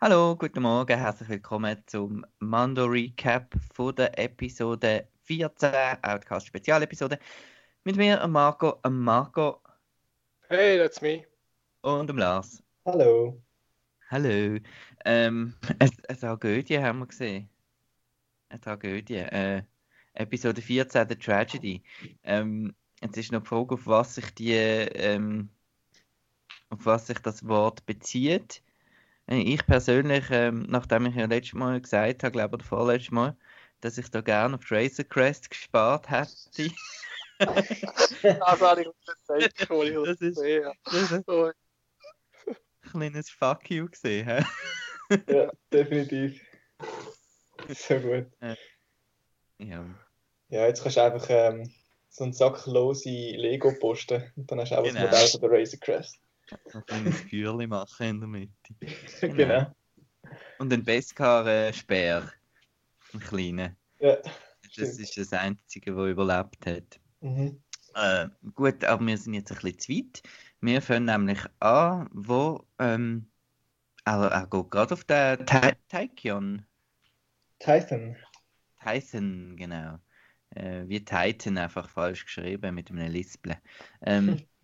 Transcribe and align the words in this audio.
Hallo, 0.00 0.36
guten 0.36 0.62
Morgen, 0.62 0.96
herzlich 0.96 1.28
willkommen 1.28 1.82
zum 1.86 2.24
Mando 2.38 2.84
Recap 2.84 3.52
von 3.74 3.92
der 3.96 4.16
Episode 4.16 5.08
14, 5.24 5.72
Outcast 6.02 6.46
Spezialepisode. 6.46 7.18
Mit 7.82 7.96
mir, 7.96 8.24
Marco, 8.28 8.78
Marco. 8.88 9.60
Hey, 10.46 10.78
that's 10.78 11.00
me. 11.00 11.24
Und 11.80 12.06
dem 12.08 12.16
Lars. 12.16 12.62
Hallo. 12.84 13.42
Hallo. 14.08 14.60
Ähm, 15.04 15.56
eine, 15.80 15.90
eine 16.08 16.18
Tragödie 16.18 16.78
haben 16.78 17.00
wir 17.00 17.06
gesehen. 17.08 17.50
Eine 18.50 18.60
Tragödie. 18.60 19.16
Äh, 19.16 19.64
Episode 20.14 20.62
14, 20.62 21.08
The 21.08 21.16
Tragedy. 21.16 21.82
Ähm, 22.22 22.72
jetzt 23.02 23.16
ist 23.16 23.32
noch 23.32 23.42
die 23.42 23.48
Frage, 23.48 23.74
auf 23.74 23.84
was 23.88 24.14
sich 24.14 24.32
die, 24.32 24.52
ähm, 24.52 25.50
auf 26.68 26.86
was 26.86 27.08
sich 27.08 27.18
das 27.18 27.48
Wort 27.48 27.84
bezieht. 27.84 28.62
Äh, 29.28 29.40
ich 29.40 29.64
persönlich, 29.66 30.24
ähm, 30.30 30.66
nachdem 30.68 31.06
ich 31.06 31.14
ja 31.14 31.26
letztes 31.26 31.54
Mal 31.54 31.80
gesagt 31.80 32.24
habe, 32.24 32.32
glaube 32.32 32.56
ich, 32.56 32.60
oder 32.60 32.64
vorletztes 32.64 33.10
Mal, 33.10 33.36
dass 33.80 33.98
ich 33.98 34.10
da 34.10 34.20
gerne 34.20 34.56
auf 34.56 34.70
Razor 34.70 35.04
Crest 35.04 35.50
gespart 35.50 36.10
hätte. 36.10 36.30
das 37.38 38.60
habe 38.60 38.82
ich 38.82 38.88
gesagt, 39.16 39.60
das 39.70 40.20
ist, 40.20 40.40
das 40.84 41.12
ist 41.12 41.28
ein 41.28 41.52
kleines 42.90 43.30
Fuck 43.30 43.70
you 43.70 43.88
gesehen. 43.88 44.26
He? 44.26 45.18
ja, 45.32 45.50
definitiv. 45.72 46.40
So 47.68 47.98
gut. 48.00 48.26
Ja. 49.58 49.84
Ja, 50.50 50.66
jetzt 50.66 50.82
kannst 50.82 50.96
du 50.96 51.02
einfach 51.02 51.26
ähm, 51.28 51.70
so 52.08 52.24
einen 52.24 52.32
Sack 52.32 52.66
lose 52.66 53.08
Lego 53.08 53.72
posten 53.78 54.32
und 54.36 54.50
dann 54.50 54.60
hast 54.60 54.72
du 54.72 54.78
auch 54.78 54.84
genau. 54.84 55.00
das 55.00 55.10
Modell 55.10 55.28
von 55.28 55.40
der 55.40 55.50
Razor 55.50 55.80
Crest. 55.80 56.18
Ein 56.72 57.12
kleines 57.28 57.68
machen 57.68 58.06
in 58.06 58.20
der 58.20 58.28
Mitte. 58.28 58.74
Genau. 59.20 59.34
genau. 59.36 59.74
Und 60.58 60.72
ein 60.72 60.84
Beskar-Speer. 60.84 62.32
Ein 63.14 63.20
kleiner. 63.20 63.76
Ja. 64.00 64.16
Das 64.76 64.98
ist 64.98 65.16
das 65.16 65.32
Einzige, 65.32 65.94
das 65.94 66.08
überlebt 66.08 66.66
hat. 66.66 67.00
Mhm. 67.20 67.60
Äh, 67.94 68.28
gut, 68.54 68.84
aber 68.84 69.06
wir 69.06 69.16
sind 69.16 69.34
jetzt 69.34 69.50
ein 69.50 69.58
bisschen 69.58 69.78
zu 69.78 69.92
weit. 69.92 70.22
Wir 70.60 70.82
fangen 70.82 71.06
nämlich 71.06 71.40
an, 71.60 72.08
wo 72.12 72.64
ähm, 72.78 73.30
er, 74.04 74.26
er 74.26 74.46
geht 74.46 74.70
gerade 74.70 74.94
auf 74.94 75.04
den 75.04 75.46
Taikion. 75.88 76.64
Titan. 77.58 78.16
Titan, 78.82 79.56
genau. 79.56 79.98
Äh, 80.50 80.84
wie 80.86 81.04
Titan 81.04 81.58
einfach 81.58 81.88
falsch 81.88 82.24
geschrieben 82.24 82.74
mit 82.74 82.90
einem 82.90 83.10
Lispel. 83.10 83.56
Ähm, 84.02 84.42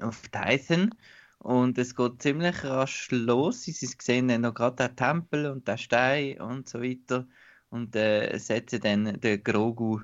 auf 0.00 0.22
Titan 0.28 0.94
und 1.38 1.78
es 1.78 1.94
geht 1.94 2.22
ziemlich 2.22 2.64
rasch 2.64 3.10
los. 3.10 3.62
Sie 3.62 3.72
sehen 3.72 4.28
dann 4.28 4.42
noch 4.42 4.54
gerade 4.54 4.88
den 4.88 4.96
Tempel 4.96 5.46
und 5.46 5.68
den 5.68 5.78
Stein 5.78 6.40
und 6.40 6.68
so 6.68 6.82
weiter 6.82 7.26
und 7.70 7.94
äh, 7.96 8.36
setzen 8.38 8.80
dann 8.80 9.20
den 9.20 9.42
Grogu 9.42 10.00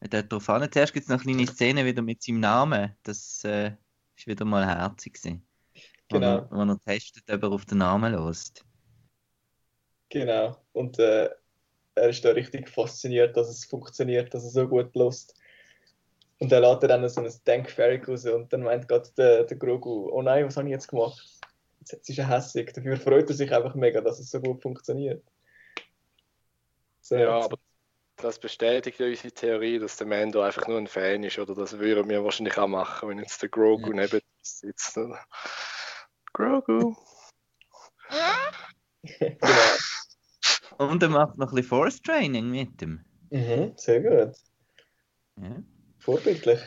dort 0.00 0.32
drauf 0.32 0.48
an. 0.50 0.70
Zuerst 0.70 0.92
gibt 0.92 1.04
es 1.04 1.10
noch 1.10 1.24
eine 1.24 1.32
kleine 1.32 1.46
Szene 1.46 1.84
wieder 1.84 2.02
mit 2.02 2.22
seinem 2.22 2.40
Namen. 2.40 2.94
Das 3.02 3.44
äh, 3.44 3.72
ist 4.16 4.26
wieder 4.26 4.44
mal 4.44 4.66
herzig. 4.66 5.14
Gewesen, 5.14 5.46
genau. 6.08 6.46
Wo 6.50 6.56
er, 6.56 6.66
wo 6.68 6.72
er 6.72 6.80
testet, 6.80 7.30
ob 7.30 7.42
er 7.42 7.52
auf 7.52 7.64
den 7.64 7.78
Namen 7.78 8.12
lost. 8.12 8.64
Genau. 10.10 10.56
Und 10.72 10.98
äh, 10.98 11.30
er 11.94 12.08
ist 12.08 12.24
da 12.24 12.30
richtig 12.30 12.68
fasziniert, 12.68 13.36
dass 13.36 13.48
es 13.48 13.64
funktioniert, 13.64 14.34
dass 14.34 14.44
er 14.44 14.50
so 14.50 14.68
gut 14.68 14.94
lost. 14.94 15.34
Und 16.38 16.52
er 16.52 16.60
lädt 16.60 16.82
dann 16.82 17.08
so 17.08 17.20
ein 17.20 17.32
Denkferrig 17.46 18.08
raus 18.08 18.26
und 18.26 18.52
dann 18.52 18.62
meint 18.62 18.88
gerade 18.88 19.08
der, 19.16 19.44
der 19.44 19.56
Grogu, 19.56 20.10
oh 20.10 20.22
nein, 20.22 20.46
was 20.46 20.56
habe 20.56 20.68
ich 20.68 20.72
jetzt 20.72 20.88
gemacht? 20.88 21.22
Jetzt 21.80 22.08
ist 22.08 22.18
er 22.18 22.28
hässlich. 22.28 22.72
Dafür 22.72 22.96
freut 22.96 23.28
er 23.28 23.34
sich 23.34 23.52
einfach 23.54 23.74
mega, 23.74 24.00
dass 24.00 24.18
es 24.18 24.30
so 24.30 24.40
gut 24.40 24.62
funktioniert. 24.62 25.22
So, 27.00 27.16
ja, 27.16 27.30
aber 27.30 27.58
das 28.16 28.38
bestätigt 28.38 28.98
ja 28.98 29.06
unsere 29.06 29.32
Theorie, 29.32 29.78
dass 29.78 29.96
der 29.96 30.06
Mando 30.06 30.40
einfach 30.40 30.66
nur 30.66 30.78
ein 30.78 30.86
Fan 30.86 31.22
ist, 31.22 31.38
oder 31.38 31.54
das 31.54 31.78
würden 31.78 32.08
wir 32.08 32.24
wahrscheinlich 32.24 32.56
auch 32.56 32.68
machen, 32.68 33.10
wenn 33.10 33.18
jetzt 33.18 33.42
der 33.42 33.48
Grogu 33.48 33.90
ja. 33.90 34.02
neben 34.02 34.20
uns 34.38 34.60
sitzt. 34.60 34.96
Oder? 34.96 35.18
Grogu! 36.32 36.96
genau. 39.02 39.38
Und 40.78 41.02
er 41.02 41.08
macht 41.08 41.38
noch 41.38 41.52
ein 41.52 41.54
bisschen 41.54 41.68
Force 41.68 42.02
Training 42.02 42.50
mit 42.50 42.82
ihm. 42.82 43.04
Mhm, 43.30 43.74
sehr 43.76 44.00
gut. 44.00 44.36
Ja. 45.40 45.62
Vorbildlich. 46.04 46.60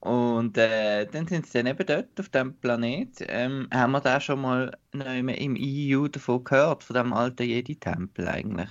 Und 0.00 0.56
äh, 0.56 1.04
dann 1.06 1.28
sind 1.28 1.46
sie 1.46 1.58
dann 1.58 1.66
eben 1.66 1.86
dort 1.86 2.18
auf 2.18 2.30
dem 2.30 2.56
Planet. 2.56 3.24
Ähm, 3.28 3.68
haben 3.72 3.92
wir 3.92 4.00
da 4.00 4.20
schon 4.20 4.40
mal 4.40 4.76
im 4.92 5.56
EU 5.56 6.08
davon 6.08 6.42
gehört, 6.42 6.82
von 6.82 6.94
dem 6.94 7.12
alten 7.12 7.42
Jedi-Tempel 7.42 8.26
eigentlich? 8.26 8.70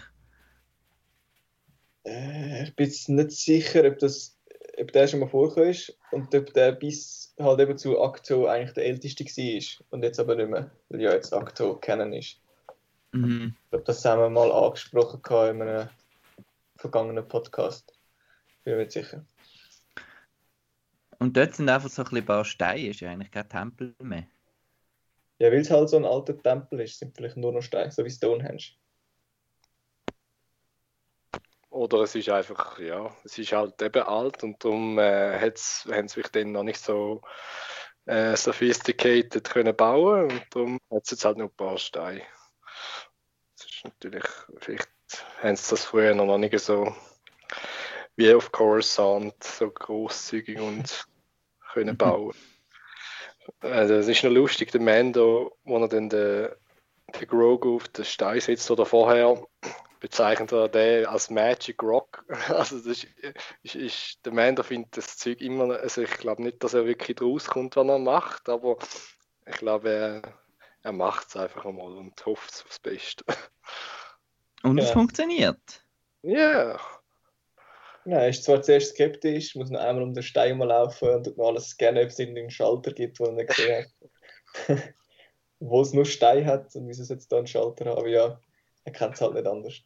Äh, 2.06 2.64
ich 2.64 2.76
bin 2.76 2.88
jetzt 2.88 3.08
nicht 3.08 3.32
sicher, 3.32 3.86
ob, 3.86 4.00
das, 4.00 4.36
ob 4.80 4.92
der 4.94 5.08
schon 5.08 5.20
mal 5.20 5.30
vorgekommen 5.30 5.70
ist 5.70 5.96
und 6.12 6.34
ob 6.34 6.54
der 6.54 6.72
bis 6.72 7.36
halt 7.40 7.60
eben 7.60 7.78
zu 7.78 8.02
Acto 8.02 8.48
eigentlich 8.48 8.74
der 8.74 8.86
älteste 8.88 9.24
war 9.24 9.86
und 9.92 10.04
jetzt 10.04 10.20
aber 10.20 10.36
nicht 10.36 10.50
mehr, 10.50 10.72
weil 10.90 11.02
ja 11.02 11.14
jetzt 11.14 11.34
Acto 11.34 11.76
kennen 11.76 12.14
ist. 12.14 12.42
Mhm. 13.12 13.56
Ich 13.66 13.70
glaube, 13.70 13.86
das 13.86 14.04
haben 14.06 14.22
wir 14.22 14.30
mal 14.30 14.52
angesprochen 14.52 15.22
in 15.56 15.62
einem 15.62 15.90
vergangenen 16.78 17.28
Podcast. 17.28 17.94
Bin 18.64 18.74
mir 18.74 18.80
nicht 18.80 18.92
sicher. 18.92 19.24
Und 21.22 21.38
dort 21.38 21.54
sind 21.54 21.70
einfach 21.70 21.88
so 21.88 22.04
ein 22.04 22.26
paar 22.26 22.44
Steine, 22.44 22.88
ist 22.88 23.00
ja 23.00 23.12
eigentlich 23.12 23.30
kein 23.30 23.48
Tempel 23.48 23.94
mehr. 24.00 24.26
Ja, 25.38 25.52
weil 25.52 25.60
es 25.60 25.70
halt 25.70 25.88
so 25.88 25.98
ein 25.98 26.04
alter 26.04 26.36
Tempel 26.36 26.80
ist, 26.80 26.98
sind 26.98 27.16
vielleicht 27.16 27.38
nur 27.38 27.52
noch 27.52 27.62
Steine, 27.62 27.92
so 27.92 28.04
wie 28.04 28.10
Stonehenge. 28.10 28.64
Oder 31.70 32.00
es 32.00 32.16
ist 32.16 32.28
einfach, 32.30 32.80
ja, 32.80 33.16
es 33.24 33.38
ist 33.38 33.52
halt 33.52 33.80
eben 33.84 34.02
alt 34.02 34.44
und 34.44 34.64
darum 34.64 34.98
äh, 34.98 35.40
haben 35.40 36.08
sie 36.08 36.08
sich 36.08 36.28
dann 36.30 36.54
noch 36.54 36.64
nicht 36.64 36.80
so 36.80 37.22
äh, 38.08 38.36
sophisticated 38.36 39.48
können 39.48 39.76
bauen 39.76 40.24
und 40.24 40.44
darum 40.50 40.80
hat 40.90 41.04
es 41.04 41.12
jetzt 41.12 41.26
halt 41.26 41.38
noch 41.38 41.50
ein 41.50 41.56
paar 41.56 41.78
Steine. 41.78 42.24
Das 43.60 43.68
ist 43.68 43.84
natürlich, 43.84 44.26
vielleicht 44.58 44.90
haben 45.44 45.56
sie 45.56 45.70
das 45.70 45.86
früher 45.86 46.16
noch 46.16 46.40
nicht 46.40 46.60
so 46.60 46.96
wie 48.16 48.34
auf 48.34 48.52
Coruscant 48.52 49.44
so 49.44 49.70
großzügig 49.70 50.60
und 50.60 51.06
können 51.74 51.98
bauen. 51.98 52.34
Also 53.60 53.96
es 53.96 54.08
ist 54.08 54.24
noch 54.24 54.32
lustig, 54.32 54.72
der 54.72 54.82
Mando, 54.82 55.58
wo 55.64 55.78
er 55.78 55.88
dann 55.88 56.10
den, 56.10 56.50
den 57.20 57.28
Grogu 57.28 57.76
auf 57.76 57.88
den 57.90 58.06
Stein 58.06 58.40
sitzt 58.40 58.70
oder 58.70 58.86
vorher, 58.86 59.44
bezeichnet 60.00 60.52
er 60.52 60.70
den 60.70 61.06
als 61.06 61.30
Magic 61.30 61.82
Rock. 61.82 62.26
Also 62.50 62.78
das 62.78 62.86
ist, 62.86 63.08
ist, 63.64 63.76
ist 63.76 64.26
der 64.26 64.34
Mando 64.34 64.64
findet 64.64 64.98
das 64.98 65.18
Zeug 65.18 65.42
immer, 65.42 65.80
also 65.80 66.02
ich 66.02 66.12
glaube 66.12 66.44
nicht, 66.44 66.64
dass 66.64 66.74
er 66.74 66.86
wirklich 66.86 67.22
rauskommt, 67.22 67.76
was 67.76 67.88
er 67.88 68.00
macht, 68.00 68.50
aber 68.50 68.78
ich 69.46 69.56
glaube, 69.58 69.90
er, 69.90 70.22
er 70.84 70.92
macht 70.92 71.30
es 71.30 71.36
einfach 71.36 71.66
einmal 71.66 71.94
und 71.94 72.26
hofft 72.26 72.64
aufs 72.66 72.80
Beste. 72.80 73.26
Und 74.64 74.78
es 74.78 74.92
funktioniert. 74.92 75.84
Ja. 76.24 76.76
Yeah. 76.76 76.80
Nein, 78.06 78.30
ist 78.30 78.44
zwar 78.44 78.62
zuerst 78.62 78.92
skeptisch, 78.92 79.56
muss 79.56 79.70
noch 79.70 79.80
einmal 79.80 80.04
um 80.04 80.14
den 80.14 80.24
Stein 80.24 80.58
mal 80.58 80.68
laufen 80.68 81.10
und 81.10 81.38
noch 81.38 81.50
alles 81.50 81.70
scannen, 81.70 82.04
ob 82.04 82.10
es 82.10 82.20
irgendeinen 82.20 82.50
Schalter 82.50 82.92
gibt, 82.92 83.20
wo 83.20 83.26
er 83.26 83.46
gesehen 83.46 83.86
hat. 84.68 84.78
wo 85.60 85.82
es 85.82 85.94
nur 85.94 86.06
Stein 86.06 86.46
hat 86.46 86.76
und 86.76 86.88
wieso 86.88 87.04
es 87.04 87.10
jetzt 87.10 87.32
da 87.32 87.38
einen 87.38 87.48
Schalter 87.48 87.86
haben. 87.86 88.00
Aber 88.00 88.08
ja, 88.08 88.40
er 88.84 88.92
kennt 88.92 89.14
es 89.14 89.22
halt 89.22 89.36
nicht 89.36 89.46
anders. 89.46 89.84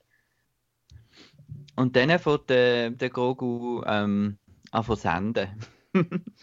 Und 1.75 1.95
dann 1.95 2.17
fängt 2.17 2.49
der, 2.49 2.91
der 2.91 3.09
Grogu 3.09 3.83
ähm, 3.85 4.37
an 4.71 4.83
zu 4.85 4.95
senden. 4.95 5.49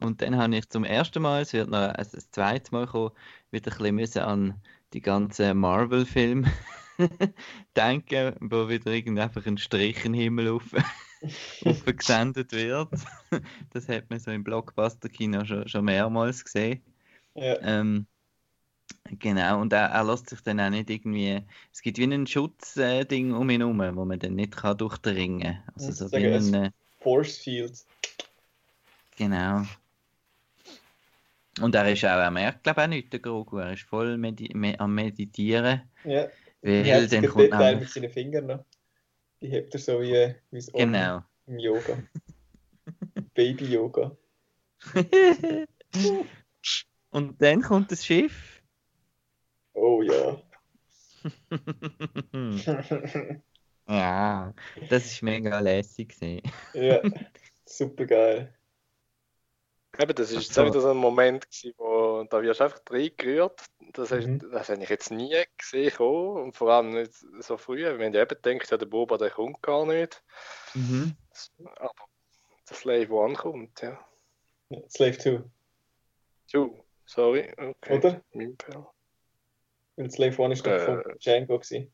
und 0.00 0.20
dann 0.20 0.36
habe 0.36 0.56
ich 0.56 0.68
zum 0.68 0.84
ersten 0.84 1.22
Mal, 1.22 1.42
es 1.42 1.54
wird 1.54 1.70
noch 1.70 1.78
ein, 1.78 1.96
ein 1.96 2.22
zweites 2.30 2.70
Mal 2.72 2.86
kommen, 2.86 3.12
wieder 3.50 3.72
ein 3.72 3.96
bisschen 3.96 4.22
an 4.22 4.62
die 4.92 5.00
ganzen 5.00 5.56
Marvel-Filme 5.56 6.52
denken, 7.76 8.36
wo 8.40 8.68
wieder 8.68 8.92
irgend 8.92 9.18
einfach 9.18 9.46
ein 9.46 9.56
Strich 9.56 10.04
im 10.04 10.12
Himmel 10.12 10.48
auf 10.48 10.64
gesendet 11.96 12.52
wird. 12.52 12.88
Das 13.72 13.88
hat 13.88 14.10
man 14.10 14.18
so 14.18 14.30
im 14.30 14.44
Blockbuster-Kino 14.44 15.44
schon, 15.44 15.68
schon 15.68 15.84
mehrmals 15.84 16.44
gesehen. 16.44 16.82
Ja. 17.34 17.58
Ähm, 17.62 18.06
genau, 19.18 19.60
und 19.60 19.72
er, 19.72 19.86
er 19.86 20.04
lässt 20.04 20.28
sich 20.28 20.40
dann 20.42 20.60
auch 20.60 20.70
nicht 20.70 20.90
irgendwie. 20.90 21.42
Es 21.72 21.80
gibt 21.80 21.98
wie 21.98 22.04
ein 22.04 22.26
Schutzding 22.26 23.30
äh, 23.30 23.34
um 23.34 23.48
ihn 23.50 23.60
herum, 23.60 23.96
wo 23.96 24.04
man 24.04 24.18
dann 24.18 24.34
nicht 24.34 24.56
kann 24.56 24.76
durchdringen 24.76 25.40
kann. 25.40 25.62
Also 25.74 25.92
so 25.92 26.12
wie 26.12 26.26
ein, 26.26 26.54
äh, 26.54 26.70
Force 27.00 27.38
Field. 27.38 27.84
Genau. 29.16 29.64
Und 31.60 31.74
er 31.74 31.92
ist 31.92 32.04
auch, 32.04 32.08
er 32.08 32.30
merkt 32.30 32.64
glaube 32.64 32.80
ich 32.80 32.84
auch 32.84 32.88
nicht, 32.88 33.12
der 33.12 33.20
Grogu, 33.20 33.58
er 33.58 33.74
ist 33.74 33.82
voll 33.82 34.16
medi 34.16 34.50
me 34.54 34.78
am 34.80 34.94
Meditieren. 34.94 35.82
Ja. 36.04 36.28
Weil 36.62 37.08
dann 37.08 37.26
kommt 37.26 37.44
Detail 37.44 37.76
mit 37.76 37.90
seinen 37.90 38.10
Fingern 38.10 38.46
noch. 38.46 38.64
Die 39.42 39.48
hebt 39.48 39.74
er 39.74 39.80
so 39.80 40.00
wie, 40.00 40.34
wie 40.50 40.58
es 40.58 40.72
Genau. 40.72 41.22
im 41.46 41.58
Yoga. 41.58 41.98
Baby-Yoga. 43.34 44.16
Und 47.10 47.42
dann 47.42 47.62
kommt 47.62 47.90
das 47.90 48.06
Schiff. 48.06 48.62
Oh 49.74 50.02
ja. 50.02 50.40
ja, 53.88 54.54
das 54.88 55.06
ist 55.06 55.22
mega 55.22 55.58
lässig 55.60 56.16
ja, 56.74 57.00
super 57.64 58.06
geil. 58.06 58.54
Eben, 59.98 60.14
das 60.14 60.30
ist 60.30 60.36
jetzt 60.36 60.54
so. 60.54 60.64
wieder 60.64 60.80
so 60.80 60.90
ein 60.90 60.96
Moment, 60.96 61.48
gewesen, 61.48 61.74
wo 61.76 62.24
da 62.24 62.42
wirst 62.42 62.60
du 62.60 62.64
einfach 62.64 62.80
reingerührt. 62.90 63.60
Das, 63.92 64.10
hast, 64.10 64.26
Mhm. 64.26 64.50
das 64.50 64.68
habe 64.68 64.82
ich 64.82 64.88
jetzt 64.88 65.10
nie 65.10 65.36
gesehen 65.58 65.92
kommen. 65.94 66.42
und 66.44 66.56
vor 66.56 66.70
allem 66.70 66.90
nicht 66.94 67.12
so 67.40 67.56
früh. 67.56 67.78
Wir 67.78 67.90
haben 67.92 68.14
ja 68.14 68.22
eben 68.22 68.40
gedacht, 68.42 68.70
ja, 68.70 68.76
der 68.76 68.86
Boba 68.86 69.18
der 69.18 69.30
kommt 69.30 69.60
gar 69.62 69.84
nicht. 69.86 70.22
Mhm. 70.74 71.14
Aber 71.76 71.92
der 72.68 72.76
Slave 72.76 73.10
One 73.12 73.34
kommt, 73.34 73.80
ja. 73.82 73.98
Slave 74.88 75.18
2, 75.18 75.42
Two, 76.50 76.84
sorry. 77.04 77.52
Okay. 77.56 77.96
oder? 77.98 78.22
Mein 78.32 78.56
Fehler. 78.64 78.90
Weil 79.96 80.10
Slave 80.10 80.42
1 80.44 80.52
ist 80.58 80.66
doch 80.66 80.72
Äh. 80.72 80.80
von 80.80 81.18
Django 81.18 81.58
gewesen. 81.58 81.90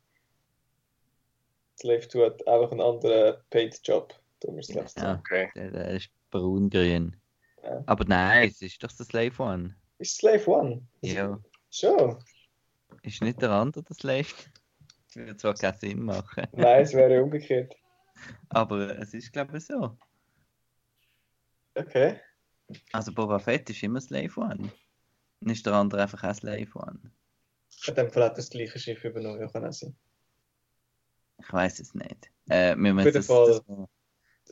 Slave 1.78 2.08
2 2.08 2.24
hat 2.26 2.46
einfach 2.48 2.70
einen 2.72 2.80
anderen 2.80 3.42
Paid-Job. 3.50 4.14
Darum 4.40 4.58
ist 4.58 4.70
Slave 4.72 4.86
2. 4.86 5.00
Ja, 5.02 5.18
Okay. 5.18 5.50
der, 5.54 5.70
der 5.70 5.88
ist 5.90 6.10
braun-grün. 6.30 7.16
Ja. 7.62 7.82
Aber 7.86 8.04
nein, 8.04 8.48
es 8.48 8.62
ist 8.62 8.82
doch 8.82 8.92
der 8.92 9.06
Slave 9.06 9.42
One. 9.42 9.74
Ist 9.98 10.16
Slave 10.18 10.56
1? 10.60 10.82
Ja. 11.02 11.38
Schon. 11.70 12.19
Ist 13.03 13.23
nicht 13.23 13.41
der 13.43 13.50
andere 13.50 13.82
der 13.85 13.94
Slave? 13.97 14.26
Das 15.06 15.17
würde 15.17 15.37
zwar 15.37 15.55
keinen 15.55 15.79
Sinn 15.79 16.03
machen, 16.03 16.47
Nein, 16.53 16.82
es 16.82 16.93
wäre 16.94 17.23
umgekehrt. 17.23 17.75
aber 18.50 18.99
es 18.99 19.15
ist 19.15 19.32
glaube 19.32 19.56
ich 19.59 19.65
so. 19.67 19.97
Okay. 21.75 22.20
Also 22.93 23.12
Boba 23.12 23.38
Fett 23.38 23.70
ist 23.70 23.82
immer 23.82 24.00
Slave 24.00 24.35
One. 24.41 24.70
Dann 25.41 25.50
ist 25.50 25.65
der 25.65 25.73
andere 25.75 26.03
einfach 26.03 26.23
auch 26.25 26.35
Slave 26.35 26.69
One. 26.75 26.99
In 27.87 27.94
dem 27.94 28.11
Fall 28.11 28.25
hat 28.25 28.37
das 28.38 28.50
gleiche 28.50 28.79
Schiff 28.79 29.05
übernommen, 29.05 29.43
auch 29.44 29.73
sein. 29.73 29.97
Ich 31.41 31.53
weiß 31.53 31.79
es 31.81 31.94
nicht. 31.94 32.31
Äh, 32.49 32.75
wir 32.76 32.91
Auf 32.91 32.94
müssen 32.97 33.06
jeden 33.06 33.15
das, 33.15 33.26
Fall. 33.26 33.61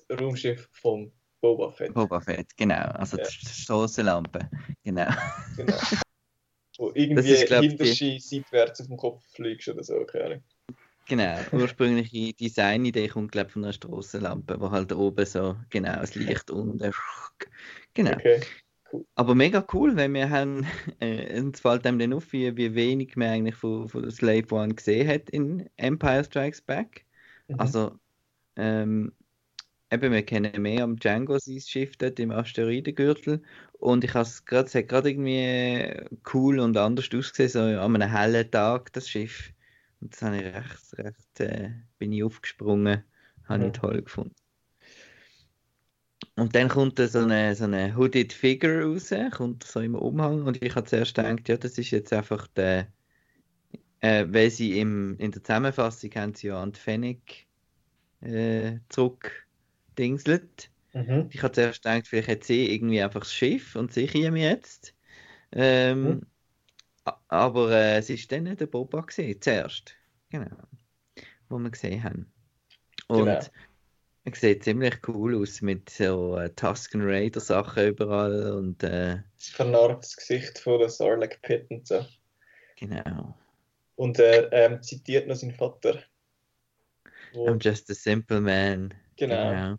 das 0.09 0.21
Raumschiff 0.21 0.69
vom 0.73 1.13
Boba 1.41 1.73
Fett. 1.73 1.93
Boba 1.93 2.21
Fett, 2.21 2.57
genau. 2.57 2.87
Also 2.93 3.19
Ja. 3.19 3.25
die 3.25 3.47
Strassenlampe. 3.47 4.49
Genau. 4.85 5.11
Genau. 5.57 5.77
Wo 6.78 6.93
irgendwie 6.94 7.32
ist, 7.32 7.46
glaub 7.46 7.64
seitwärts 7.64 8.81
auf 8.81 8.87
dem 8.87 8.96
Kopf 8.96 9.25
fliegst 9.32 9.69
oder 9.69 9.82
so, 9.82 10.05
keine 10.05 10.25
Ahnung. 10.25 10.43
Genau. 11.08 11.38
Ursprüngliche 11.52 12.32
Designidee 12.40 13.08
kommt 13.08 13.32
glaube 13.32 13.50
von 13.50 13.64
einer 13.64 13.73
Strassenlampe, 13.73 14.61
wo 14.61 14.70
halt 14.70 14.93
oben 14.93 15.25
so 15.25 15.56
genau 15.70 15.96
das 15.96 16.14
Licht 16.14 16.50
unten. 16.50 16.93
Genau. 17.94 18.12
Okay. 18.12 18.40
Aber 19.14 19.34
mega 19.34 19.67
cool, 19.73 19.96
weil 19.96 20.12
wir 20.12 20.31
haben, 20.31 20.67
äh, 21.00 21.40
uns 21.40 21.61
fällt 21.61 21.87
einem 21.87 21.99
dann 21.99 22.12
auf, 22.12 22.32
wie, 22.32 22.56
wie 22.56 22.75
wenig 22.75 23.17
man 23.17 23.29
eigentlich 23.29 23.56
von, 23.56 23.88
von 23.88 24.11
Slave 24.11 24.46
One 24.50 24.75
gesehen 24.75 25.08
hat 25.08 25.31
in 25.31 25.69
Empire 25.76 26.25
Strikes 26.25 26.61
Back. 26.61 27.05
Mhm. 27.49 27.61
Also, 27.61 27.99
ähm, 28.56 29.12
eben, 29.96 30.12
wir 30.12 30.25
kennen 30.25 30.62
mehr 30.62 30.84
am 30.84 30.96
Django 30.98 31.38
sein 31.38 31.60
Schiff 31.60 31.96
dort 31.96 32.19
im 32.20 32.31
Asteroidengürtel 32.31 33.43
und 33.72 34.04
ich 34.04 34.14
habe 34.14 34.22
es 34.22 34.44
gerade, 34.44 34.66
es 34.69 34.75
hat 34.75 34.88
gerade 34.88 35.10
irgendwie 35.10 36.08
cool 36.34 36.58
und 36.60 36.76
anders 36.76 37.06
ausgesehen, 37.14 37.48
so 37.50 37.60
an 37.81 37.94
einem 37.96 38.10
hellen 38.10 38.50
Tag, 38.50 38.93
das 38.93 39.08
Schiff. 39.08 39.52
Und 40.00 40.12
das 40.14 40.22
habe 40.22 40.38
ich 40.38 40.44
recht, 40.44 40.98
recht, 40.98 41.40
äh, 41.40 41.70
bin 41.98 42.12
ich 42.12 42.25
aufgesprungen, 42.25 43.04
habe 43.44 43.66
ich 43.66 43.72
Mhm. 43.72 43.72
toll 43.72 44.02
gefunden. 44.02 44.34
Und 46.37 46.54
dann 46.54 46.69
kommt 46.69 46.98
da 46.98 47.08
so 47.08 47.20
eine, 47.20 47.54
so 47.54 47.64
eine 47.64 47.96
Hooded 47.96 48.32
Figure 48.32 48.84
raus, 48.84 49.12
kommt 49.32 49.64
so 49.64 49.81
im 49.81 49.94
Umhang 49.94 50.43
und 50.44 50.62
ich 50.62 50.75
habe 50.75 50.87
zuerst 50.87 51.14
gedacht, 51.16 51.48
ja, 51.48 51.56
das 51.56 51.78
ist 51.78 51.90
jetzt 51.90 52.12
einfach 52.12 52.46
der, 52.48 52.93
äh, 54.00 54.26
weil 54.28 54.50
sie 54.50 54.78
im, 54.81 55.16
in 55.19 55.32
der 55.32 55.43
Zusammenfassung 55.43 56.10
haben 56.14 56.34
sie 56.34 56.48
ja 56.48 56.62
an 56.62 56.72
die 56.72 56.81
Fennec 56.81 57.46
äh, 58.22 58.81
zurückdingselt. 59.96 60.70
Mhm. 60.93 61.28
Ich 61.32 61.43
habe 61.43 61.52
zuerst 61.52 61.82
gedacht, 61.82 62.06
vielleicht 62.06 62.28
hat 62.28 62.44
sie 62.44 62.72
irgendwie 62.75 63.02
einfach 63.02 63.20
das 63.20 63.32
Schiff 63.32 63.76
und 63.76 63.93
sie 63.93 64.06
kommen 64.06 64.37
jetzt. 64.37 64.94
Ähm, 65.52 66.04
Mhm. 66.04 66.26
Aber 67.28 67.70
äh, 67.70 67.98
es 67.98 68.10
ist 68.10 68.32
dann 68.32 68.56
der 68.56 68.66
Boba 68.66 69.00
gewesen, 69.02 69.40
zuerst. 69.40 69.94
Genau. 70.31 70.56
Wo 71.48 71.58
wir 71.58 71.70
gesehen 71.70 72.02
haben. 72.02 72.32
Und 73.06 73.26
Genau. 73.26 73.38
er 74.25 74.34
sieht 74.34 74.64
ziemlich 74.64 74.96
cool 75.06 75.40
aus 75.40 75.62
mit 75.62 75.88
so 75.88 76.37
äh, 76.37 76.50
Tusken 76.50 77.02
Raider 77.02 77.38
Sachen 77.38 77.87
überall 77.87 78.50
und 78.54 78.82
äh, 78.82 79.19
Das 79.37 79.48
vernarbtes 79.50 80.16
Gesicht 80.16 80.58
von 80.58 80.81
der 80.81 80.88
Sarlacc 80.88 81.40
Pit 81.43 81.70
und 81.70 81.87
so. 81.87 82.04
genau. 82.76 83.38
Und 83.94 84.19
er 84.19 84.52
ähm, 84.52 84.82
zitiert 84.82 85.28
noch 85.28 85.37
seinen 85.37 85.54
Vater. 85.54 86.02
Wo, 87.34 87.46
I'm 87.46 87.62
just 87.62 87.88
a 87.88 87.94
simple 87.94 88.40
man. 88.40 88.93
genau. 89.16 89.50
Genau. 89.52 89.76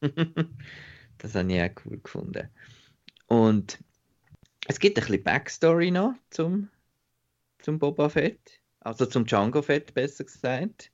das 1.18 1.34
habe 1.34 1.52
ich 1.52 1.62
auch 1.62 1.84
cool 1.84 1.98
gefunden. 1.98 2.48
Und 3.26 3.78
es 4.66 4.78
gibt 4.78 4.98
ein 4.98 5.04
bisschen 5.04 5.22
Backstory 5.22 5.90
noch 5.90 6.14
zum, 6.30 6.68
zum 7.60 7.78
Boba 7.78 8.08
Fett. 8.08 8.60
Also 8.80 9.06
zum 9.06 9.26
Django 9.26 9.62
Fett, 9.62 9.92
besser 9.94 10.24
gesagt. 10.24 10.90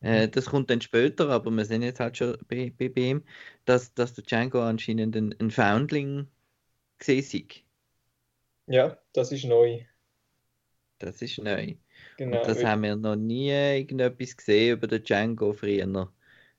Äh, 0.00 0.28
das 0.28 0.46
kommt 0.46 0.68
dann 0.68 0.80
später, 0.80 1.28
aber 1.28 1.50
wir 1.52 1.64
sind 1.64 1.82
jetzt 1.82 2.00
halt 2.00 2.16
schon 2.16 2.36
bei, 2.48 2.72
bei, 2.76 2.88
bei 2.88 3.00
ihm, 3.02 3.22
dass, 3.64 3.94
dass 3.94 4.14
der 4.14 4.24
Django 4.24 4.60
anscheinend 4.60 5.16
ein, 5.16 5.34
ein 5.38 5.50
Foundling 5.50 6.26
gesehen. 6.98 7.48
Ja, 8.66 8.98
das 9.12 9.30
ist 9.30 9.44
neu. 9.44 9.84
Das 10.98 11.22
ist 11.22 11.38
neu. 11.38 11.74
Genau. 12.16 12.38
Und 12.38 12.48
das 12.48 12.64
haben 12.64 12.82
wir 12.82 12.96
noch 12.96 13.16
nie 13.16 13.50
irgendetwas 13.50 14.36
gesehen 14.36 14.76
über 14.76 14.88
den 14.88 15.04
Django 15.04 15.52
früher. 15.52 16.12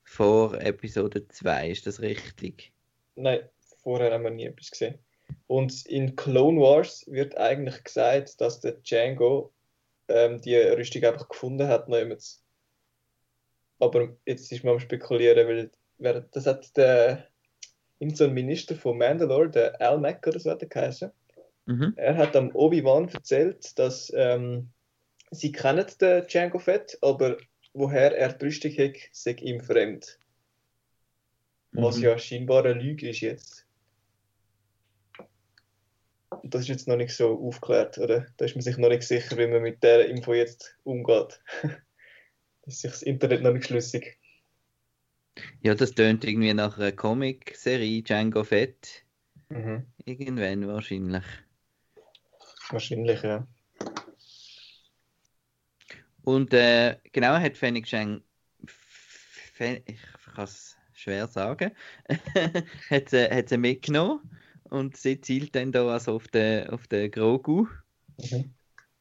Vor 0.04 0.60
Episode 0.62 1.28
2, 1.28 1.70
ist 1.70 1.88
das 1.88 2.02
richtig? 2.02 2.72
Nein, 3.16 3.48
vorher 3.82 4.14
haben 4.14 4.24
wir 4.24 4.32
nie 4.32 4.46
etwas 4.46 4.72
gesehen. 4.72 5.00
Und 5.48 5.86
in 5.86 6.16
Clone 6.16 6.60
Wars 6.60 7.06
wird 7.08 7.38
eigentlich 7.38 7.84
gesagt, 7.84 8.40
dass 8.42 8.60
der 8.60 8.74
Django 8.74 9.54
ähm, 10.08 10.42
die 10.42 10.56
Rüstung 10.56 11.04
einfach 11.04 11.30
gefunden 11.30 11.68
hat, 11.68 11.90
nirgends. 11.90 12.44
Aber 13.80 14.16
jetzt 14.26 14.52
ist 14.52 14.64
man 14.64 14.74
am 14.74 14.80
spekulieren, 14.80 15.48
weil 15.48 15.72
wer, 15.98 16.22
das 16.22 16.46
hat 16.46 16.76
der 16.78 17.28
irgend 18.00 18.18
so 18.18 18.26
ein 18.26 18.34
Minister 18.34 18.76
von 18.76 18.98
Mandalore, 18.98 19.50
der 19.50 19.82
Al 19.82 19.98
Mac 19.98 20.26
oder 20.28 20.40
so 20.40 20.52
hat 20.52 20.62
er 20.62 20.68
geheißen. 20.68 21.12
Mhm. 21.66 21.94
Er 21.96 22.18
hat 22.18 22.36
am 22.36 22.52
Obi-Wan 22.54 23.10
erzählt, 23.10 23.78
dass 23.80 24.12
ähm, 24.16 24.70
sie 25.32 25.52
kennen 25.52 25.86
den 26.00 26.28
Django 26.28 26.60
Fett, 26.60 26.98
aber 27.02 27.38
woher 27.74 28.16
er 28.16 28.40
Rüstung 28.42 28.72
hat, 28.72 28.96
sei 29.12 29.32
ihm 29.34 29.62
fremd. 29.62 30.20
Was 31.72 31.98
Mhm. 31.98 32.04
ja 32.04 32.18
scheinbar 32.18 32.66
eine 32.66 32.74
Lüge 32.80 33.10
ist 33.10 33.22
jetzt. 33.22 33.66
Das 36.44 36.62
ist 36.62 36.68
jetzt 36.68 36.88
noch 36.88 36.98
nicht 36.98 37.16
so 37.16 37.40
aufgeklärt, 37.40 37.98
oder? 37.98 38.28
Da 38.38 38.46
ist 38.46 38.56
man 38.56 38.62
sich 38.62 38.78
noch 38.78 38.90
nicht 38.90 39.04
sicher, 39.04 39.38
wie 39.38 39.48
man 39.48 39.62
mit 39.62 39.82
der 39.84 40.08
Info 40.08 40.34
jetzt 40.34 40.78
umgeht. 40.84 41.42
ist 42.66 42.82
sich 42.82 42.92
das 42.92 43.02
Internet 43.02 43.42
noch 43.42 43.54
nicht 43.54 43.66
schlüssig. 43.66 44.20
Ja, 45.62 45.74
das 45.74 45.94
tönt 45.96 46.24
irgendwie 46.26 46.54
nach 46.54 46.78
einer 46.78 46.92
Comic-Serie, 46.92 48.04
Django 48.04 48.44
Fett. 48.44 49.04
Mhm. 49.50 49.88
Irgendwann 50.06 50.68
wahrscheinlich. 50.68 51.24
Wahrscheinlich, 52.70 53.22
ja. 53.24 53.48
Und 56.24 56.54
äh, 56.54 56.98
genau 57.12 57.34
hat 57.34 57.58
Fennec 57.58 57.88
Shang, 57.88 58.22
Fen 58.66 59.82
ich 59.86 60.00
kann 60.34 60.46
es 60.46 60.78
schwer 60.94 61.28
sagen, 61.28 61.72
hat, 62.90 63.10
sie, 63.10 63.30
hat 63.30 63.50
sie 63.50 63.58
mitgenommen 63.58 64.22
und 64.70 64.96
sie 64.98 65.20
zielt 65.20 65.56
dann 65.56 65.72
da 65.72 65.88
also 65.88 66.16
auf 66.16 66.28
den, 66.30 66.70
auf 66.70 66.88
den 66.88 67.12
Grogu. 67.12 67.68
Mhm. 68.18 68.54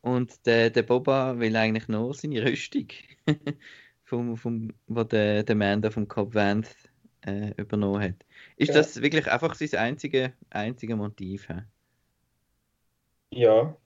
Und 0.02 0.46
der, 0.46 0.70
der 0.70 0.82
Boba 0.82 1.38
will 1.38 1.54
eigentlich 1.54 1.86
nur 1.86 2.12
seine 2.12 2.44
Rüstung, 2.44 2.88
vom, 4.04 4.36
vom, 4.36 4.72
wo 4.88 5.04
der, 5.04 5.44
der 5.44 5.54
Mann 5.54 5.80
da 5.80 5.90
vom 5.90 6.08
Cobb 6.08 6.34
Vanth 6.34 6.74
äh, 7.24 7.52
übernommen 7.56 8.02
hat. 8.02 8.26
Ist 8.56 8.68
Ja. 8.68 8.74
das 8.74 9.00
wirklich 9.00 9.30
einfach 9.30 9.54
sein 9.54 9.78
einzige, 9.78 10.32
einzige 10.50 10.96
Motiv? 10.96 11.48
hä? 11.48 11.62
Ja. 13.30 13.76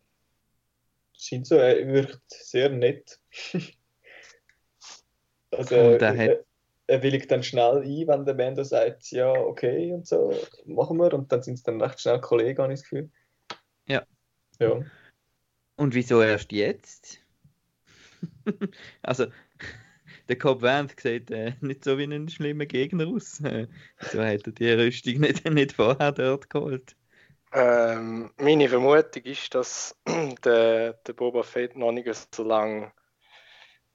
Er 1.31 1.89
wirkt 1.89 2.31
sehr 2.31 2.71
nett. 2.71 3.21
also, 5.51 5.77
Und 5.77 6.03
er 6.03 6.15
er, 6.15 6.45
er 6.87 7.03
willigt 7.03 7.31
dann 7.31 7.43
schnell 7.43 7.83
ein, 7.83 8.09
wenn 8.09 8.25
der 8.25 8.35
Mando 8.35 8.63
sagt, 8.63 9.11
ja, 9.11 9.31
okay 9.33 9.93
und 9.93 10.07
so, 10.07 10.33
machen 10.65 10.99
wir. 10.99 11.13
Und 11.15 11.33
dann 11.33 11.43
sind 11.43 11.55
es 11.55 11.63
dann 11.63 11.81
recht 11.81 12.01
schnell 12.01 12.21
Kollegen, 12.21 12.63
habe 12.63 12.73
ich 12.73 12.81
das 12.81 12.89
Gefühl. 12.89 13.11
Ja. 13.87 14.05
Ja. 14.59 14.81
Und 15.77 15.95
wieso 15.95 16.23
erst 16.23 16.53
jetzt? 16.53 17.21
also, 19.03 19.27
der 20.29 20.39
Cobb 20.39 20.63
Vanth 20.63 20.99
sieht 21.01 21.31
äh, 21.31 21.53
nicht 21.61 21.85
so 21.85 21.99
wie 21.99 22.05
ein 22.05 22.29
schlimmer 22.29 22.67
Gegner 22.67 23.07
aus. 23.07 23.41
Äh, 23.41 23.67
wieso 24.01 24.23
hat 24.23 24.47
er 24.47 24.53
die 24.53 24.71
Rüstung 24.73 25.21
nicht, 25.21 25.49
nicht 25.49 25.73
vorher 25.73 26.13
dort 26.13 26.49
geholt? 26.49 26.97
Ähm, 27.53 28.31
meine 28.39 28.69
Vermutung 28.69 29.23
ist, 29.25 29.55
dass 29.55 29.97
der, 30.45 30.95
der 30.95 31.13
Boba 31.13 31.43
Fett 31.43 31.77
noch 31.77 31.93
nicht 31.93 32.35
so 32.35 32.43
lange 32.43 32.93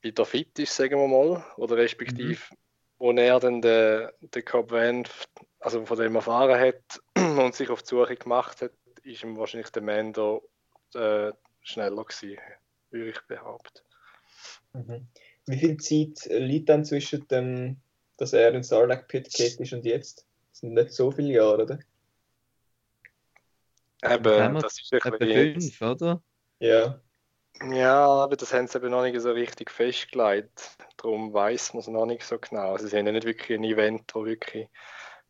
wieder 0.02 0.26
fit 0.26 0.58
ist, 0.60 0.76
sagen 0.76 1.00
wir 1.00 1.08
mal, 1.08 1.46
oder 1.58 1.78
respektive, 1.78 2.42
mhm. 2.52 2.58
wo 2.98 3.12
er 3.12 3.40
dann 3.40 3.62
den, 3.62 4.10
den 4.22 4.46
Cobb 4.46 4.72
Van, 4.72 5.08
also 5.60 5.86
von 5.86 5.98
dem 5.98 6.16
erfahren 6.16 6.60
hat 6.60 7.02
und 7.16 7.56
sich 7.56 7.70
auf 7.70 7.84
die 7.84 7.90
Suche 7.90 8.16
gemacht 8.16 8.62
hat, 8.62 8.72
ist 9.04 9.24
ihm 9.24 9.38
wahrscheinlich 9.38 9.70
der 9.72 9.82
Mando 9.82 10.48
äh, 10.94 11.32
schneller 11.62 12.04
gewesen, 12.04 12.38
würde 12.90 13.10
ich 13.10 13.22
behaupten. 13.22 13.82
Mhm. 14.74 15.08
Wie 15.48 15.58
viel 15.58 15.78
Zeit 15.78 16.30
liegt 16.32 16.70
dann 16.70 16.86
zwischen 16.86 17.28
dem, 17.28 17.78
dass 18.18 18.34
er 18.34 18.54
in 18.54 18.64
Sarlacc 18.64 19.08
Pit 19.08 19.32
geht 19.34 19.60
ist 19.60 19.74
und 19.74 19.86
jetzt? 19.86 20.28
Das 20.52 20.60
sind 20.60 20.74
nicht 20.74 20.92
so 20.92 21.12
viele 21.12 21.34
Jahre, 21.34 21.64
oder? 21.64 21.80
Eben, 24.04 24.60
das 24.60 24.80
ist 24.80 24.94
etwa 24.94 25.18
fünf, 25.18 25.82
oder? 25.82 26.22
Ja. 26.60 27.02
Ja, 27.60 28.06
aber 28.06 28.36
das 28.36 28.54
haben 28.54 28.68
sie 28.68 28.78
eben 28.78 28.90
noch 28.90 29.04
nicht 29.04 29.20
so 29.20 29.32
richtig 29.32 29.70
festgelegt. 29.70 30.78
Darum 30.98 31.34
weiß 31.34 31.74
man 31.74 31.82
es 31.82 31.88
noch 31.88 32.06
nicht 32.06 32.24
so 32.24 32.40
genau. 32.40 32.74
Also 32.74 32.88
sie 32.88 32.98
haben 32.98 33.06
ja 33.06 33.12
nicht 33.12 33.26
wirklich 33.26 33.58
ein 33.58 33.64
Event, 33.64 34.16
wo 34.16 34.26
wirklich 34.26 34.68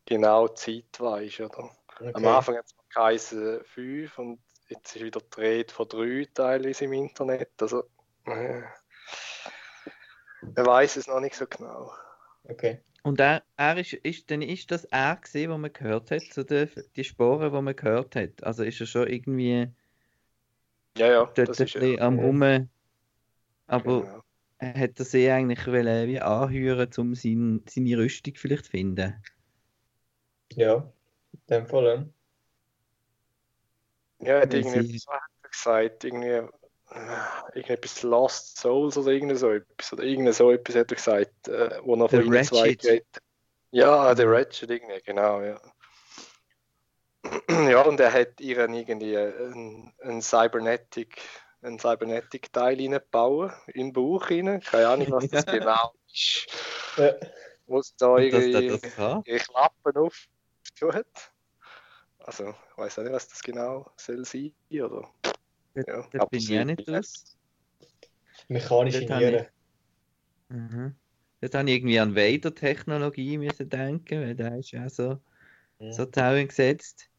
genau 0.06 0.48
die 0.48 0.56
Zeit 0.56 1.00
weiß. 1.00 1.42
Oder? 1.42 1.72
Okay. 2.00 2.12
Am 2.14 2.26
Anfang 2.28 2.58
hat 2.58 2.66
es 2.66 2.76
geheißen 2.94 3.64
5 3.66 4.18
und 4.18 4.40
jetzt 4.70 4.96
ist 4.96 5.04
wieder 5.04 5.20
gedreht 5.20 5.72
von 5.72 5.88
drei 5.88 6.28
Teilen 6.34 6.74
im 6.80 6.94
Internet. 6.94 7.50
Also, 7.60 7.84
äh, 8.26 8.62
man 10.42 10.66
weiß 10.66 10.98
es 10.98 11.08
noch 11.08 11.20
nicht 11.20 11.36
so 11.36 11.46
genau. 11.48 11.92
Okay. 12.46 12.80
Und 13.04 13.20
er, 13.20 13.44
er 13.58 13.78
ist, 13.78 13.94
ist, 13.94 14.30
dann 14.30 14.42
ist 14.42 14.72
das 14.72 14.86
er 14.86 15.16
gesehen, 15.16 15.52
was 15.52 15.58
man 15.58 15.74
gehört 15.74 16.12
hat, 16.12 16.22
so 16.32 16.44
die, 16.44 16.68
die 16.96 17.04
Sporen, 17.04 17.52
die 17.52 17.62
man 17.62 17.76
gehört 17.76 18.16
hat. 18.16 18.44
Also 18.44 18.64
ist 18.64 18.80
er 18.80 18.86
schon 18.86 19.08
irgendwie 19.08 19.70
ja, 20.98 21.08
ja, 21.08 21.26
dort 21.26 21.50
das 21.50 21.60
ist 21.60 21.76
ein 21.78 22.00
am 22.00 22.20
Rum. 22.20 22.70
Aber 23.68 24.02
genau. 24.02 24.24
hat 24.60 25.00
er 25.00 25.06
sie 25.06 25.30
eigentlich 25.30 25.66
wollen, 25.68 26.08
wie 26.08 26.20
anhören, 26.20 26.90
um 26.98 27.16
sein, 27.16 27.64
seine 27.68 27.98
Rüstung 27.98 28.34
vielleicht 28.36 28.66
zu 28.66 28.72
finden? 28.72 29.16
Ja, 30.54 30.92
in 31.34 31.40
dem 31.50 31.68
Fall. 31.68 32.10
Ja, 34.20 34.36
er 34.36 34.42
hat 34.42 34.54
irgendwie 34.54 35.00
sie... 35.00 35.06
gesagt, 35.50 36.04
irgendwie 36.04 36.48
irgendetwas 37.54 38.04
Lost 38.04 38.60
Souls 38.60 38.98
oder 38.98 39.12
irgend 39.12 39.38
so 39.38 39.52
etwas. 39.52 39.94
Oder 39.94 40.04
irgend 40.04 40.34
so 40.36 40.52
etwas 40.52 40.76
hat 40.76 40.92
er 40.92 40.96
gesagt, 40.96 41.48
äh, 41.48 41.80
wo 41.84 41.96
er 41.96 42.10
von 42.10 42.26
ihnen 42.26 42.44
zwei 42.44 42.74
geht. 42.74 43.08
Ja, 43.72 44.14
der 44.14 44.30
Ratchet 44.30 44.70
irgendwie, 44.70 45.02
genau, 45.06 45.42
ja. 45.42 45.60
Ja, 47.50 47.82
und 47.84 48.00
er 48.00 48.14
hat 48.14 48.42
ihren 48.42 48.74
irgendwie 48.74 49.18
ein, 49.18 49.94
ein 50.04 50.22
Cybernetic, 50.22 51.22
ein 51.62 51.80
Cybernetic 51.80 52.52
Teil 52.52 52.78
reingebaut, 52.78 53.52
in 53.68 53.88
den 53.88 53.94
Bauch 53.94 54.30
rein. 54.30 54.62
Keine 54.62 54.88
Ahnung, 54.88 55.12
was 55.12 55.28
das 55.28 55.46
genau 55.46 55.94
ist. 56.12 56.48
Ja. 56.98 57.14
Muss 57.68 57.96
da 57.96 58.18
irgendwie 58.18 59.38
Klappen 59.38 59.98
auf 59.98 60.28
tut. 60.78 61.06
Also, 62.20 62.50
ich 62.50 62.78
weiß 62.78 62.98
nicht, 62.98 63.12
was 63.12 63.28
das 63.28 63.42
genau 63.42 63.92
soll 63.96 64.26
sein, 64.26 64.54
oder? 64.72 65.10
Ja, 65.76 66.08
da 66.12 66.26
bin 66.26 66.40
ich 66.40 66.50
ja 66.50 66.66
nicht 66.66 66.90
aus. 66.90 67.38
Mechanische 68.48 69.06
Nieren. 69.06 69.48
Mhm. 70.50 70.96
Dort 71.40 71.56
habe 71.56 71.70
ich 71.70 71.78
irgendwie 71.78 72.00
an 72.00 72.16
Vader-Technologie 72.16 73.38
denken, 73.60 74.22
weil 74.22 74.36
der 74.36 74.58
ist 74.58 74.72
ja 74.72 74.90
so, 74.90 75.20
mhm. 75.80 75.92
so 75.92 76.06
zusammengesetzt. 76.06 77.11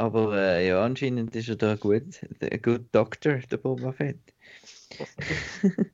Aber 0.00 0.34
äh, 0.34 0.66
ja, 0.66 0.82
anscheinend 0.82 1.36
ist 1.36 1.50
er 1.50 1.56
da 1.56 1.74
gut, 1.74 2.22
ein 2.40 2.62
guter 2.62 2.78
Doktor, 2.90 3.34
der 3.34 3.58
Boba 3.58 3.92
Fett. 3.92 4.16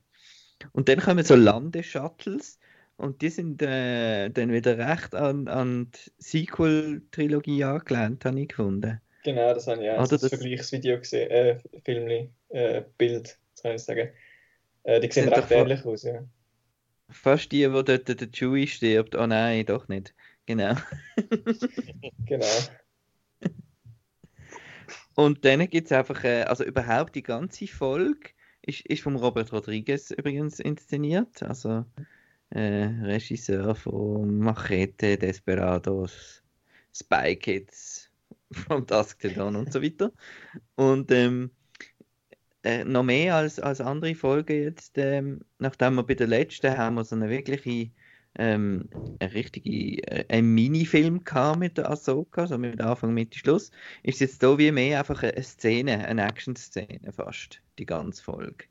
und 0.71 0.87
dann 0.87 1.01
kommen 1.01 1.25
so 1.25 1.35
Landeshuttles 1.35 2.57
und 2.95 3.21
die 3.21 3.27
sind 3.27 3.61
äh, 3.61 4.29
dann 4.29 4.53
wieder 4.53 4.77
recht 4.77 5.13
an, 5.13 5.49
an 5.49 5.91
die 5.91 6.11
Sequel-Trilogie 6.19 7.65
angelehnt, 7.65 8.23
habe 8.23 8.39
ich 8.39 8.47
gefunden. 8.47 9.01
Genau, 9.25 9.53
das 9.53 9.67
habe 9.67 9.83
ich 9.83 9.89
auch. 9.89 10.07
Das, 10.07 10.21
das 10.21 10.29
Vergleichsvideo 10.29 10.99
gesehen, 10.99 11.29
äh, 11.29 11.59
Filmli, 11.83 12.29
äh, 12.47 12.83
Bild, 12.97 13.37
kann 13.61 13.75
ich 13.75 13.83
sagen. 13.83 14.07
Äh, 14.83 15.01
die 15.01 15.11
sehen 15.11 15.27
recht 15.27 15.51
ähnlich 15.51 15.83
aus, 15.83 16.03
ja. 16.03 16.23
Fast 17.09 17.51
die, 17.51 17.69
wo 17.73 17.81
dort 17.81 18.07
der 18.07 18.31
Chewie 18.31 18.67
stirbt. 18.67 19.15
Oh 19.15 19.27
nein, 19.27 19.65
doch 19.65 19.89
nicht. 19.89 20.13
Genau. 20.45 20.75
genau. 22.25 22.45
Und 25.17 25.43
dann 25.45 25.67
gibt 25.67 25.87
es 25.87 25.91
einfach, 25.91 26.23
äh, 26.23 26.43
also 26.43 26.63
überhaupt 26.63 27.15
die 27.15 27.23
ganze 27.23 27.65
Folge 27.65 28.29
ist, 28.61 28.85
ist 28.85 29.01
von 29.01 29.15
Robert 29.15 29.51
Rodriguez 29.51 30.11
übrigens 30.11 30.59
inszeniert. 30.59 31.41
Also 31.41 31.85
äh, 32.51 32.85
Regisseur 33.01 33.73
von 33.73 34.37
Machete, 34.37 35.17
Desperados, 35.17 36.43
Spy 36.93 37.35
Kids, 37.35 38.11
From 38.51 38.85
Dusk 38.85 39.19
Till 39.19 39.33
Dawn 39.33 39.55
und 39.55 39.73
so 39.73 39.81
weiter. 39.81 40.11
Und 40.75 41.11
ähm, 41.11 41.49
äh, 42.61 42.83
noch 42.83 43.01
mehr 43.01 43.37
als, 43.37 43.59
als 43.59 43.81
andere 43.81 44.13
Folgen 44.13 44.65
jetzt, 44.65 44.99
ähm, 44.99 45.39
nachdem 45.57 45.95
wir 45.95 46.03
bei 46.03 46.13
der 46.13 46.27
letzten 46.27 46.77
haben 46.77 46.93
wir 46.93 47.03
so 47.03 47.15
eine 47.15 47.27
wirkliche, 47.27 47.89
ähm, 48.37 48.89
eine 49.19 49.33
richtige, 49.33 49.69
äh, 50.07 50.25
ein 50.29 50.53
Minifilm 50.53 51.23
gehabt 51.23 51.59
mit 51.59 51.77
der 51.77 51.89
Ahsoka, 51.89 52.47
so 52.47 52.57
mit 52.57 52.79
Anfang, 52.81 53.13
Mitte, 53.13 53.37
Schluss, 53.37 53.71
ist 54.03 54.21
jetzt 54.21 54.41
da 54.43 54.57
wie 54.57 54.71
mehr 54.71 54.99
einfach 54.99 55.23
eine 55.23 55.41
Szene, 55.43 56.07
eine 56.07 56.25
Action-Szene 56.25 57.11
fast, 57.11 57.61
die 57.79 57.85
ganze 57.85 58.23
Folge. 58.23 58.65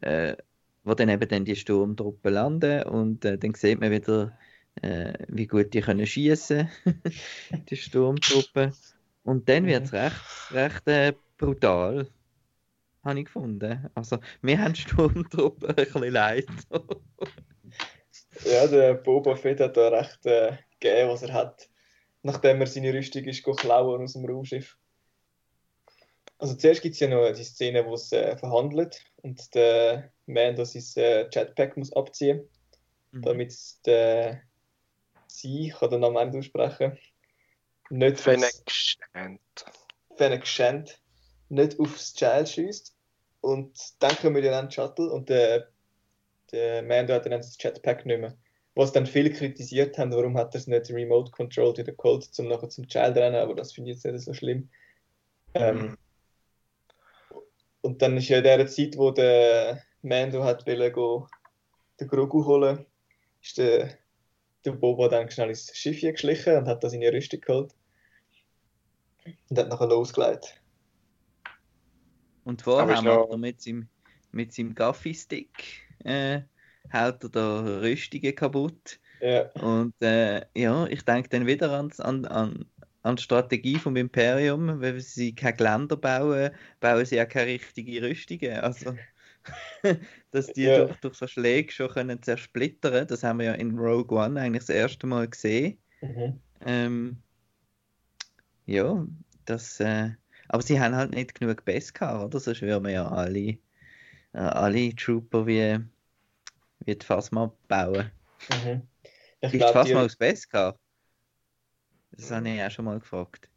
Äh, 0.00 0.36
wo 0.84 0.94
dann 0.94 1.08
eben 1.08 1.28
dann 1.28 1.44
die 1.44 1.56
Sturmtruppen 1.56 2.32
landen 2.32 2.82
und 2.84 3.24
äh, 3.24 3.36
dann 3.36 3.54
sieht 3.54 3.80
man 3.80 3.90
wieder, 3.90 4.38
äh, 4.80 5.12
wie 5.28 5.46
gut 5.46 5.74
die 5.74 5.80
können 5.80 6.06
schießen, 6.06 6.68
die 7.68 7.76
Sturmtruppen. 7.76 8.72
Und 9.24 9.48
dann 9.48 9.66
wird 9.66 9.84
es 9.84 9.92
recht, 9.92 10.52
recht 10.52 10.88
äh, 10.88 11.12
brutal, 11.36 12.08
habe 13.04 13.18
ich 13.18 13.26
gefunden. 13.26 13.90
Also, 13.94 14.18
wir 14.40 14.58
haben 14.58 14.74
Sturmtruppen 14.74 15.68
ein 15.68 15.74
bisschen 15.74 16.12
leid. 16.12 16.46
Ja, 18.44 18.66
der 18.66 18.94
Boba 18.94 19.36
Fett 19.36 19.60
hat 19.60 19.76
da 19.76 19.88
recht 19.88 20.24
äh, 20.26 20.56
gegeben, 20.80 21.10
was 21.10 21.22
er 21.22 21.32
hat, 21.32 21.68
nachdem 22.22 22.60
er 22.60 22.66
seine 22.66 22.92
Rüstung 22.92 23.24
ist 23.24 23.44
klauen 23.44 24.02
aus 24.02 24.12
dem 24.12 24.24
Raumschiff. 24.24 24.76
Also 26.38 26.54
zuerst 26.54 26.82
gibt 26.82 26.94
es 26.94 27.00
ja 27.00 27.08
noch 27.08 27.32
die 27.32 27.44
Szene, 27.44 27.84
wo 27.84 27.94
es 27.94 28.12
äh, 28.12 28.36
verhandelt 28.36 29.02
und 29.22 29.54
der 29.54 30.12
Mando 30.26 30.64
sein 30.64 30.82
äh, 31.02 31.28
Jetpack 31.32 31.76
muss 31.76 31.92
abziehen, 31.92 32.48
mhm. 33.10 33.22
damit 33.22 33.54
der 33.86 34.42
sie, 35.26 35.68
ich 35.68 35.74
kann 35.74 35.90
den 35.90 36.00
Namen 36.00 36.30
nicht 36.30 36.38
aussprechen, 36.38 36.98
nicht 37.90 38.20
Fennec-Shand. 38.20 39.40
Fennec-Shand 40.16 41.00
nicht 41.48 41.80
aufs 41.80 42.14
Child 42.14 42.48
schießt. 42.48 42.94
Und 43.40 43.78
dann 44.00 44.16
kommen 44.16 44.42
wir 44.42 44.50
dann 44.50 44.70
Shuttle 44.70 45.10
und 45.10 45.28
der, 45.28 45.68
der 46.52 46.82
Mando 46.82 47.14
hat 47.14 47.26
dann 47.26 47.32
das 47.32 47.56
Jetpack 47.60 48.06
nicht 48.06 48.20
mehr. 48.20 48.36
Was 48.74 48.92
dann 48.92 49.06
viele 49.06 49.30
kritisiert 49.30 49.98
haben, 49.98 50.12
warum 50.12 50.36
hat 50.36 50.54
er 50.54 50.60
es 50.60 50.66
nicht 50.66 50.90
remote 50.90 51.32
controlled 51.32 51.78
wieder 51.78 51.92
geholt, 51.92 52.28
um 52.38 52.48
nachher 52.48 52.68
zum 52.68 52.86
Child 52.86 53.16
rennen, 53.16 53.36
aber 53.36 53.54
das 53.54 53.72
finde 53.72 53.90
ich 53.90 53.96
jetzt 53.96 54.12
nicht 54.12 54.24
so 54.24 54.32
schlimm. 54.32 54.68
Ähm, 55.54 55.78
mhm. 55.78 55.96
und 57.80 58.02
dann 58.02 58.16
ist 58.18 58.28
ja 58.28 58.38
in 58.38 58.44
der 58.44 58.66
Zeit, 58.66 58.96
wo 58.98 59.10
der 59.10 59.82
Mando 60.02 60.44
hat 60.44 60.66
wollen, 60.66 60.92
go, 60.92 61.26
den 61.98 62.06
Grogu 62.06 62.44
holen, 62.44 62.86
ist 63.42 63.58
der, 63.58 63.98
der 64.64 64.72
Boba 64.72 65.08
dann 65.08 65.30
schnell 65.30 65.48
ins 65.48 65.74
Schiff 65.74 66.00
geschlichen 66.00 66.56
und 66.56 66.68
hat 66.68 66.84
da 66.84 66.90
seine 66.90 67.12
Rüstung 67.12 67.40
geholt. 67.40 67.74
Und 69.50 69.58
hat 69.58 69.68
nachher 69.68 69.88
losgelegt. 69.88 70.60
Und 72.44 72.62
vorher 72.62 72.96
haben 72.96 73.04
wir 73.04 73.36
mit 73.36 73.60
seinem, 73.60 73.88
mit 74.30 74.54
seinem 74.54 74.74
Gaffi-Stick 74.74 75.87
äh, 76.04 76.42
haut 76.92 77.22
er 77.22 77.28
da 77.30 77.60
Rüstungen 77.80 78.34
kaputt. 78.34 78.98
Ja. 79.20 79.50
Und 79.52 79.94
äh, 80.00 80.46
ja, 80.54 80.86
ich 80.86 81.04
denke 81.04 81.28
dann 81.28 81.46
wieder 81.46 81.72
an, 81.72 81.92
an, 81.98 82.24
an, 82.26 82.66
an 83.02 83.16
die 83.16 83.22
Strategie 83.22 83.78
vom 83.78 83.96
Imperium, 83.96 84.80
wenn 84.80 85.00
sie 85.00 85.34
keine 85.34 85.56
Geländer 85.56 85.96
bauen, 85.96 86.50
bauen 86.80 87.04
sie 87.04 87.20
auch 87.20 87.28
keine 87.28 87.52
richtigen 87.52 88.04
Rüstungen. 88.04 88.60
Also, 88.60 88.94
dass 90.30 90.46
die 90.52 90.64
ja. 90.64 90.84
durch, 90.84 90.96
durch 91.00 91.14
so 91.14 91.26
Schläge 91.26 91.72
schon 91.72 91.88
können 91.88 92.22
zersplittern 92.22 93.06
das 93.06 93.22
haben 93.22 93.38
wir 93.38 93.46
ja 93.46 93.52
in 93.54 93.78
Rogue 93.78 94.18
One 94.18 94.40
eigentlich 94.40 94.64
das 94.64 94.76
erste 94.76 95.06
Mal 95.06 95.28
gesehen. 95.28 95.78
Mhm. 96.00 96.40
Ähm, 96.64 97.16
ja, 98.66 99.06
das. 99.46 99.80
Äh, 99.80 100.10
aber 100.48 100.62
sie 100.62 100.80
haben 100.80 100.94
halt 100.94 101.14
nicht 101.14 101.38
genug 101.38 101.64
Bass 101.64 101.92
gehabt, 101.92 102.24
oder? 102.24 102.40
Sonst 102.40 102.62
würden 102.62 102.84
wir 102.84 102.92
ja 102.92 103.08
alle, 103.08 103.58
alle 104.38 104.94
Trooper 104.94 105.46
wie, 105.46 105.78
wie 106.80 106.96
die 106.96 107.04
Phasma 107.04 107.52
bauen. 107.66 108.10
Mhm. 108.64 108.82
Ich 109.40 109.54
Ist 109.54 109.70
Phasma 109.70 109.84
die... 109.84 110.06
aus 110.06 110.16
Bass 110.16 110.48
gehabt? 110.48 110.80
Das 112.12 112.30
habe 112.30 112.48
ich 112.48 112.62
auch 112.62 112.70
schon 112.70 112.84
mal 112.84 112.98
gefragt. 112.98 113.48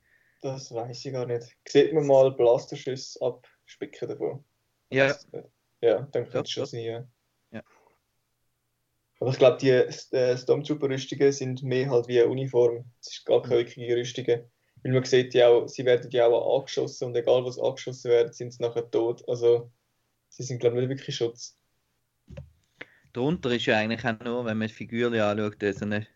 Das 0.42 0.74
weiß 0.74 1.06
ich 1.06 1.14
gar 1.14 1.26
nicht. 1.26 1.56
Sieht 1.68 1.94
man 1.94 2.08
mal 2.08 2.32
Blasterschüsse 2.32 3.20
abspicken 3.22 4.10
davon? 4.10 4.44
Ja. 4.92 5.16
Ja, 5.82 6.02
dann 6.12 6.24
könnte 6.26 6.42
es 6.42 6.52
schon 6.52 6.66
sein. 6.66 6.84
Ja. 6.84 7.06
ja. 7.52 7.64
Aber 9.20 9.32
ich 9.32 9.38
glaube, 9.38 9.58
die 9.58 9.70
äh, 9.70 10.38
Stormtrooper-Rüstungen 10.38 11.32
sind 11.32 11.64
mehr 11.64 11.90
halt 11.90 12.08
wie 12.08 12.22
eine 12.22 12.30
Uniform. 12.30 12.86
Es 13.00 13.18
ist 13.18 13.26
gar 13.26 13.42
keine 13.42 13.58
wirkliche 13.58 13.96
Rüstungen. 13.96 14.52
Weil 14.84 14.92
man 14.94 15.04
sieht 15.04 15.34
ja 15.34 15.48
auch, 15.48 15.68
sie 15.68 15.86
werden 15.86 16.10
ja 16.12 16.28
auch 16.28 16.60
angeschossen 16.60 17.06
und 17.06 17.16
egal 17.16 17.46
was 17.46 17.60
angeschossen 17.60 18.10
wird, 18.10 18.34
sind 18.34 18.52
sie 18.52 18.64
nachher 18.64 18.90
tot. 18.90 19.28
Also 19.28 19.72
sie 20.32 20.44
sind 20.44 20.60
glaube 20.60 20.78
ich 20.78 20.88
nicht 20.88 20.98
wirklich 20.98 21.16
Schutz. 21.16 21.58
Darunter 23.14 23.52
ist 23.52 23.66
ja 23.66 23.78
eigentlich 23.78 24.06
auch 24.06 24.20
nur, 24.24 24.46
wenn 24.46 24.58
man 24.58 24.68
die 24.70 24.74
Figuren 24.74 25.14
anschaut, 25.14 25.58
so 25.60 25.86
eine, 25.86 26.08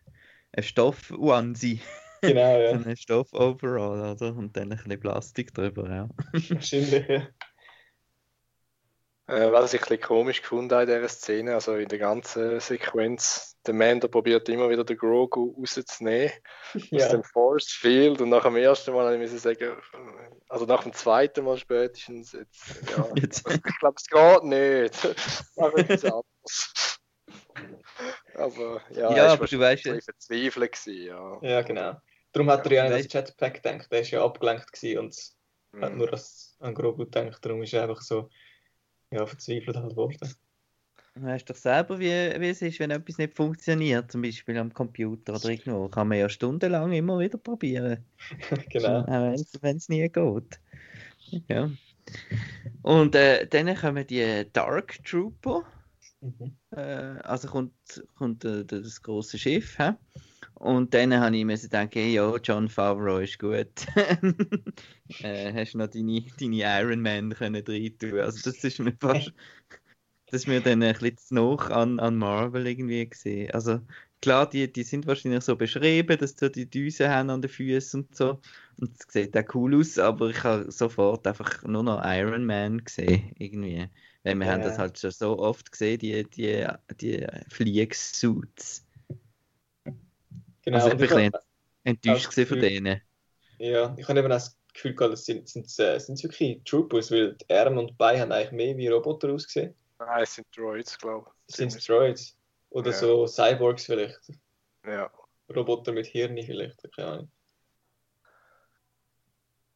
eine 0.52 0.62
Stoff-Onesie. 0.62 1.80
Genau, 2.22 2.58
ja. 2.58 2.78
so 2.82 2.88
ein 2.88 2.96
Stoff-Overall, 2.96 4.14
oder? 4.14 4.34
Und 4.34 4.56
dann 4.56 4.72
ein 4.72 4.78
bisschen 4.78 4.98
Plastik 4.98 5.52
drüber, 5.52 5.88
ja. 5.90 6.08
Wahrscheinlich, 6.32 7.06
ja. 7.06 7.28
Äh, 9.28 9.52
was 9.52 9.74
ich 9.74 9.80
ein 9.80 9.88
bisschen 9.88 10.00
komisch 10.00 10.40
gefunden 10.40 10.72
habe 10.72 10.84
in 10.84 10.98
dieser 10.98 11.08
Szene, 11.08 11.54
also 11.54 11.74
in 11.74 11.88
der 11.88 11.98
ganzen 11.98 12.60
Sequenz, 12.60 13.55
der 13.66 13.74
Mando 13.74 14.08
probiert 14.08 14.48
immer 14.48 14.68
wieder 14.70 14.84
den 14.84 14.96
Grogu 14.96 15.54
rauszunehmen 15.58 16.30
ja. 16.90 17.04
aus 17.06 17.10
dem 17.12 17.24
Force 17.24 17.68
Field 17.72 18.20
und 18.20 18.28
nach 18.30 18.44
dem 18.44 18.56
ersten 18.56 18.92
Mal 18.94 19.18
musste 19.18 19.36
ich 19.36 19.42
sagen, 19.42 19.76
also 20.48 20.64
nach 20.66 20.82
dem 20.84 20.92
zweiten 20.92 21.44
Mal 21.44 21.56
spätestens, 21.58 22.32
jetzt, 22.32 22.90
ja, 22.96 23.06
Jetzt. 23.16 23.48
ich 23.50 23.78
glaube, 23.78 23.96
es 23.96 24.06
geht 24.06 24.42
nicht. 24.44 25.16
Mach 25.56 25.72
etwas 25.74 26.04
anderes. 26.04 26.98
Aber 28.34 28.82
ja, 28.90 29.10
Ja, 29.10 29.16
er 29.16 29.30
aber 29.32 29.46
du 29.46 29.58
weißt 29.58 29.84
ja- 29.86 29.94
ja. 29.94 30.00
verzweifelt 30.00 30.72
gewesen, 30.72 31.06
ja. 31.06 31.38
ja, 31.42 31.62
genau. 31.62 31.96
Darum 32.32 32.50
hat 32.50 32.66
er 32.66 32.72
ja 32.72 32.84
an 32.84 32.90
das 32.90 33.10
Jetpack 33.12 33.62
gedacht. 33.62 33.90
Der 33.90 34.00
ist 34.00 34.10
ja 34.10 34.22
abgelenkt 34.24 34.70
gewesen 34.72 34.98
und 34.98 35.16
hat 35.80 35.92
Mhm. 35.92 35.98
nur 35.98 36.06
das 36.10 36.56
an 36.60 36.74
Grogu 36.74 37.04
gedacht. 37.04 37.44
Darum 37.44 37.62
ist 37.62 37.72
er 37.72 37.82
einfach 37.82 38.02
so 38.02 38.28
ja, 39.10 39.24
verzweifelt 39.26 39.76
halt 39.76 39.90
geworden. 39.90 40.34
Du 41.16 41.22
weißt 41.22 41.48
doch 41.48 41.56
selber, 41.56 41.98
wie, 41.98 42.10
wie 42.10 42.48
es 42.50 42.60
ist, 42.60 42.78
wenn 42.78 42.90
etwas 42.90 43.16
nicht 43.16 43.34
funktioniert, 43.34 44.12
zum 44.12 44.20
Beispiel 44.20 44.58
am 44.58 44.70
Computer 44.72 45.34
oder 45.34 45.48
irgendwo. 45.48 45.88
Kann 45.88 46.08
man 46.08 46.18
ja 46.18 46.28
stundenlang 46.28 46.92
immer 46.92 47.18
wieder 47.18 47.38
probieren. 47.38 48.04
genau. 48.68 49.00
Auch 49.00 49.34
wenn 49.62 49.76
es 49.78 49.88
nie 49.88 50.06
geht. 50.10 50.60
Ja. 51.48 51.70
Und 52.82 53.14
äh, 53.14 53.46
dann 53.46 53.74
kommen 53.74 54.06
die 54.06 54.44
Dark 54.52 55.02
Trooper. 55.04 55.64
Mhm. 56.20 56.54
Äh, 56.72 56.80
also 57.22 57.48
kommt, 57.48 57.72
kommt 58.18 58.44
äh, 58.44 58.66
das 58.66 59.02
große 59.02 59.38
Schiff. 59.38 59.78
He? 59.78 59.92
Und 60.52 60.92
dann 60.92 61.18
habe 61.18 61.34
ich 61.34 61.46
mir 61.46 61.56
denken, 61.56 62.10
ja, 62.10 62.36
John 62.36 62.68
Favreau 62.68 63.18
ist 63.18 63.38
gut. 63.38 63.86
äh, 65.22 65.52
hast 65.54 65.72
du 65.72 65.78
noch 65.78 65.88
deine, 65.88 66.22
deine 66.38 66.82
Iron 66.82 67.00
Man 67.00 67.30
können 67.30 67.64
rein 67.66 67.98
tun? 67.98 68.20
Also 68.20 68.50
das 68.50 68.62
ist 68.62 68.80
mir 68.80 68.92
fast, 69.00 69.32
das 70.26 70.42
ist 70.42 70.46
mir 70.48 70.60
dann 70.60 70.82
ein 70.82 70.92
bisschen 70.94 71.16
zu 71.18 71.34
noch 71.34 71.70
an, 71.70 71.98
an 72.00 72.16
Marvel 72.16 72.66
irgendwie 72.66 73.08
gesehen. 73.08 73.50
Also 73.52 73.80
klar, 74.20 74.48
die, 74.48 74.72
die 74.72 74.82
sind 74.82 75.06
wahrscheinlich 75.06 75.44
so 75.44 75.56
beschrieben, 75.56 76.18
dass 76.18 76.34
sie 76.38 76.50
die 76.50 76.68
Düsen 76.68 77.08
haben 77.08 77.30
an 77.30 77.42
den 77.42 77.50
Füßen 77.50 78.02
und 78.02 78.16
so. 78.16 78.40
Und 78.78 78.90
es 78.98 79.12
sieht 79.12 79.36
auch 79.36 79.54
cool 79.54 79.78
aus, 79.78 79.98
aber 79.98 80.30
ich 80.30 80.42
habe 80.42 80.70
sofort 80.70 81.26
einfach 81.26 81.62
nur 81.64 81.82
noch 81.82 82.02
Iron 82.04 82.44
Man 82.44 82.84
gesehen, 82.84 83.32
irgendwie. 83.38 83.88
Weil 84.24 84.34
wir 84.34 84.46
haben 84.46 84.62
Ja. 84.62 84.68
das 84.68 84.78
halt 84.78 84.98
schon 84.98 85.12
so 85.12 85.38
oft 85.38 85.70
gesehen, 85.70 85.98
die, 85.98 86.24
die, 86.24 86.66
die 87.00 87.26
Fliegesuits. 87.48 88.84
genau. 90.62 90.76
Also 90.78 90.90
ich 90.90 90.96
bin 90.96 91.12
ein 91.12 91.32
hab- 91.32 91.44
Enttäuscht 91.84 92.30
gewesen 92.30 92.46
von 92.48 92.58
Gefühl- 92.58 92.70
denen. 92.70 93.00
Ja, 93.58 93.94
ich 93.96 94.08
habe 94.08 94.18
eben 94.18 94.26
auch 94.26 94.36
das 94.36 94.58
Gefühl 94.74 94.94
gehabt, 94.94 95.12
das 95.12 95.24
sind, 95.24 95.48
sind, 95.48 95.66
äh, 95.78 95.98
sind 95.98 96.22
wirklich 96.22 96.60
Troopers, 96.64 97.10
weil 97.10 97.34
die 97.34 97.54
Arme 97.54 97.80
und 97.80 97.96
Beine 97.96 98.20
haben 98.20 98.32
eigentlich 98.32 98.52
mehr 98.52 98.76
wie 98.76 98.88
Roboter 98.88 99.32
ausgesehen. 99.32 99.74
Nein, 99.98 100.22
es 100.22 100.34
sind 100.34 100.46
Droids, 100.56 100.98
glaube 100.98 101.30
ich. 101.46 101.56
Sind 101.56 101.74
es 101.74 101.84
Droids? 101.84 102.36
Oder 102.70 102.90
Ja. 102.90 102.96
so 102.96 103.26
Cyborgs 103.26 103.86
vielleicht? 103.86 104.20
Ja. 104.84 105.10
Roboter 105.54 105.92
mit 105.92 106.06
Hirn 106.06 106.36
vielleicht, 106.42 106.82
keine 106.94 107.08
Ahnung. 107.08 107.32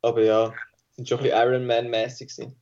Aber 0.02 0.22
ja, 0.22 0.52
sind 0.90 1.09
schon 1.09 1.18
ein 1.18 1.24
bisschen 1.24 1.38
Iron 1.40 1.66
Man-mäßig. 1.66 2.54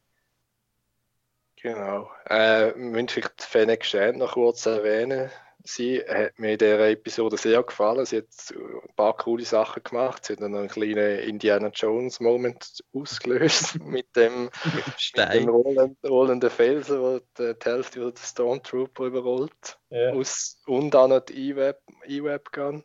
Genau. 1.56 2.10
Äh, 2.26 2.74
wir 2.74 2.76
müssen 2.76 3.08
vielleicht 3.08 3.42
Fennec 3.42 3.84
Shand 3.84 4.18
noch 4.18 4.32
kurz 4.32 4.66
erwähnen. 4.66 5.30
Sie 5.64 6.00
hat 6.00 6.38
mir 6.38 6.52
in 6.52 6.58
dieser 6.58 6.88
Episode 6.88 7.36
sehr 7.36 7.62
gefallen. 7.62 8.06
Sie 8.06 8.18
hat 8.18 8.26
ein 8.54 8.94
paar 8.94 9.16
coole 9.16 9.44
Sachen 9.44 9.82
gemacht. 9.82 10.24
Sie 10.24 10.34
hat 10.34 10.40
dann 10.40 10.54
einen 10.54 10.68
kleinen 10.68 11.18
Indiana 11.20 11.68
Jones 11.68 12.20
Moment 12.20 12.82
ausgelöst 12.92 13.78
mit 13.84 14.14
dem, 14.16 14.50
mit 15.16 15.34
dem 15.34 15.48
rollenden, 15.48 15.96
rollenden 16.04 16.50
Felsen, 16.50 17.00
wo 17.00 17.20
die, 17.38 17.54
die 17.58 17.64
Hälfte 17.64 18.00
der 18.00 18.12
Stormtrooper 18.16 19.06
überrollt. 19.06 19.78
Ja. 19.90 20.12
Aus, 20.12 20.60
und 20.66 20.94
auch 20.94 21.08
noch 21.08 21.20
die 21.20 21.50
E-Web, 21.50 21.80
E-Web-Gun. 22.06 22.84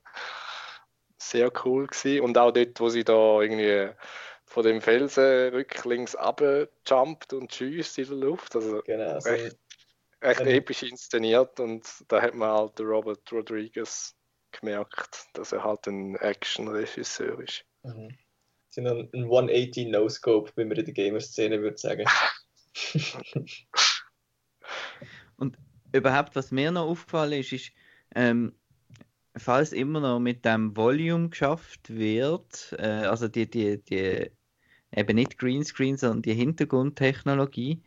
Sehr 1.18 1.52
cool 1.64 1.88
gewesen. 1.88 2.22
Und 2.22 2.38
auch 2.38 2.52
dort, 2.52 2.80
wo 2.80 2.90
sie 2.90 3.04
da 3.04 3.40
irgendwie 3.42 3.94
von 4.46 4.64
dem 4.64 4.82
Felsen 4.82 5.50
rücklings 5.50 6.16
abjumpt 6.16 7.34
und 7.34 7.54
schießt 7.54 7.98
in 7.98 8.06
der 8.06 8.18
Luft. 8.18 8.56
Also 8.56 8.82
Genau. 8.86 9.20
So, 9.20 9.30
Echt? 9.30 9.58
Echt 10.24 10.42
Ähm. 10.42 10.48
episch 10.48 10.84
inszeniert 10.84 11.60
und 11.60 11.86
da 12.08 12.22
hat 12.22 12.34
man 12.34 12.50
halt 12.50 12.80
den 12.80 12.88
Robert 12.88 13.32
Rodriguez 13.32 14.16
gemerkt, 14.52 15.26
dass 15.34 15.52
er 15.52 15.64
halt 15.64 15.88
ein 15.88 16.16
Action-Regisseur 16.16 17.40
ist. 17.40 17.66
mhm. 17.84 18.16
sind 18.70 18.88
ein, 18.88 19.10
ein 19.14 19.24
180 19.24 19.88
No-Scope, 19.88 20.52
wie 20.56 20.66
man 20.66 20.78
in 20.78 20.86
der 20.86 20.94
Gamer-Szene 20.94 21.62
würde 21.62 21.78
sagen. 21.78 22.06
Überhaupt, 25.94 26.36
was 26.36 26.52
mir 26.52 26.72
noch 26.72 26.88
aufgefallen 26.88 27.34
ist, 27.34 27.54
ist, 27.54 27.72
ähm, 28.16 28.54
falls 29.38 29.74
immer 29.74 30.00
noch 30.00 30.20
mit 30.20 30.44
dem 30.44 30.76
Volume 30.76 31.30
geschafft 31.30 31.96
wird, 31.96 32.76
äh, 32.80 33.06
also 33.06 33.28
die, 33.28 33.48
die, 33.48 33.78
die, 33.84 34.32
eben 34.92 35.16
nicht 35.16 35.38
Greenscreen, 35.38 35.98
sondern 35.98 36.24
die 36.24 36.34
Hintergrundtechnologie, 36.34 37.84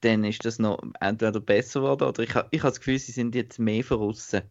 dann 0.00 0.24
ist 0.24 0.44
das 0.44 0.58
noch 0.58 0.82
entweder 1.00 1.40
besser 1.40 1.80
geworden 1.80 2.04
oder 2.08 2.22
ich, 2.22 2.34
ha- 2.34 2.48
ich 2.50 2.62
habe 2.62 2.70
das 2.70 2.80
Gefühl, 2.80 2.98
sie 2.98 3.12
sind 3.12 3.34
jetzt 3.34 3.58
mehr 3.58 3.84
verrissen. 3.84 4.42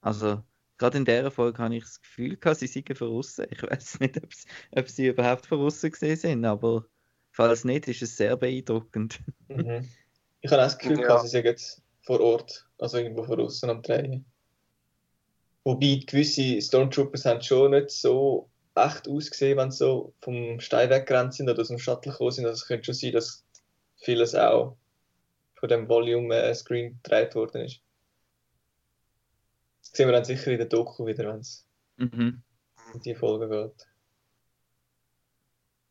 Also, 0.00 0.42
gerade 0.78 0.98
in 0.98 1.04
dieser 1.04 1.30
Folge 1.30 1.58
habe 1.62 1.76
ich 1.76 1.84
das 1.84 2.00
Gefühl 2.00 2.36
gehabt, 2.36 2.58
sie 2.60 2.66
seien 2.66 2.84
verrissen. 2.94 3.46
Ich 3.50 3.62
weiß 3.62 4.00
nicht, 4.00 4.16
ob, 4.16 4.30
ob 4.72 4.88
sie 4.88 5.08
überhaupt 5.08 5.46
verrissen 5.46 5.90
gesehen 5.90 6.16
sind, 6.16 6.44
aber 6.44 6.86
falls 7.32 7.64
nicht, 7.64 7.88
ist 7.88 8.02
es 8.02 8.16
sehr 8.16 8.36
beeindruckend. 8.36 9.20
Mhm. 9.48 9.88
Ich 10.40 10.50
habe 10.50 10.62
auch 10.62 10.66
das 10.66 10.78
Gefühl, 10.78 11.00
Ja. 11.00 11.06
gehabt, 11.06 11.22
sie 11.22 11.28
sind 11.28 11.44
jetzt 11.44 11.82
vor 12.02 12.20
Ort, 12.20 12.66
also 12.78 12.96
irgendwo 12.96 13.24
von 13.24 13.40
außen 13.40 13.68
am 13.68 13.82
Drehen. 13.82 14.24
Wobei 15.64 16.00
gewisse 16.06 16.60
Stormtroopers 16.62 17.26
haben 17.26 17.42
schon 17.42 17.72
nicht 17.72 17.90
so 17.90 18.48
echt 18.74 19.06
ausgesehen, 19.06 19.58
wenn 19.58 19.70
sie 19.70 19.78
so 19.78 20.14
vom 20.22 20.58
Stein 20.60 20.88
weggerannt 20.88 21.34
sind 21.34 21.50
oder 21.50 21.60
aus 21.60 21.68
dem 21.68 21.78
Shuttle 21.78 22.12
gekommen 22.12 22.30
sind. 22.30 22.46
Also 22.46 22.54
es 22.54 22.66
könnte 22.66 22.84
schon 22.86 22.94
sein, 22.94 23.12
dass 23.12 23.44
vieles 24.00 24.34
auch 24.34 24.76
von 25.54 25.68
dem 25.68 25.88
Volume-Screen 25.88 27.00
gedreht 27.02 27.34
worden 27.34 27.62
ist. 27.62 27.80
Das 29.82 29.92
sehen 29.92 30.08
wir 30.08 30.12
dann 30.12 30.24
sicher 30.24 30.50
in 30.50 30.58
der 30.58 30.66
Doku 30.66 31.06
wieder, 31.06 31.28
wenn 31.28 31.40
es 31.40 31.66
Mhm. 31.96 32.42
in 32.94 33.00
die 33.02 33.14
Folge 33.14 33.48
geht. 33.48 33.86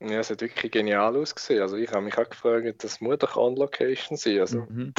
Ja, 0.01 0.19
es 0.19 0.29
hat 0.29 0.41
wirklich 0.41 0.71
genial 0.71 1.15
ausgesehen. 1.15 1.61
Also 1.61 1.75
ich 1.75 1.91
habe 1.91 2.01
mich 2.01 2.17
auch 2.17 2.29
gefragt, 2.29 2.83
das 2.83 3.01
muss 3.01 3.19
doch 3.19 3.35
On-Location 3.35 4.17
sein. 4.17 4.39
Also 4.39 4.61
Mhm. 4.61 4.93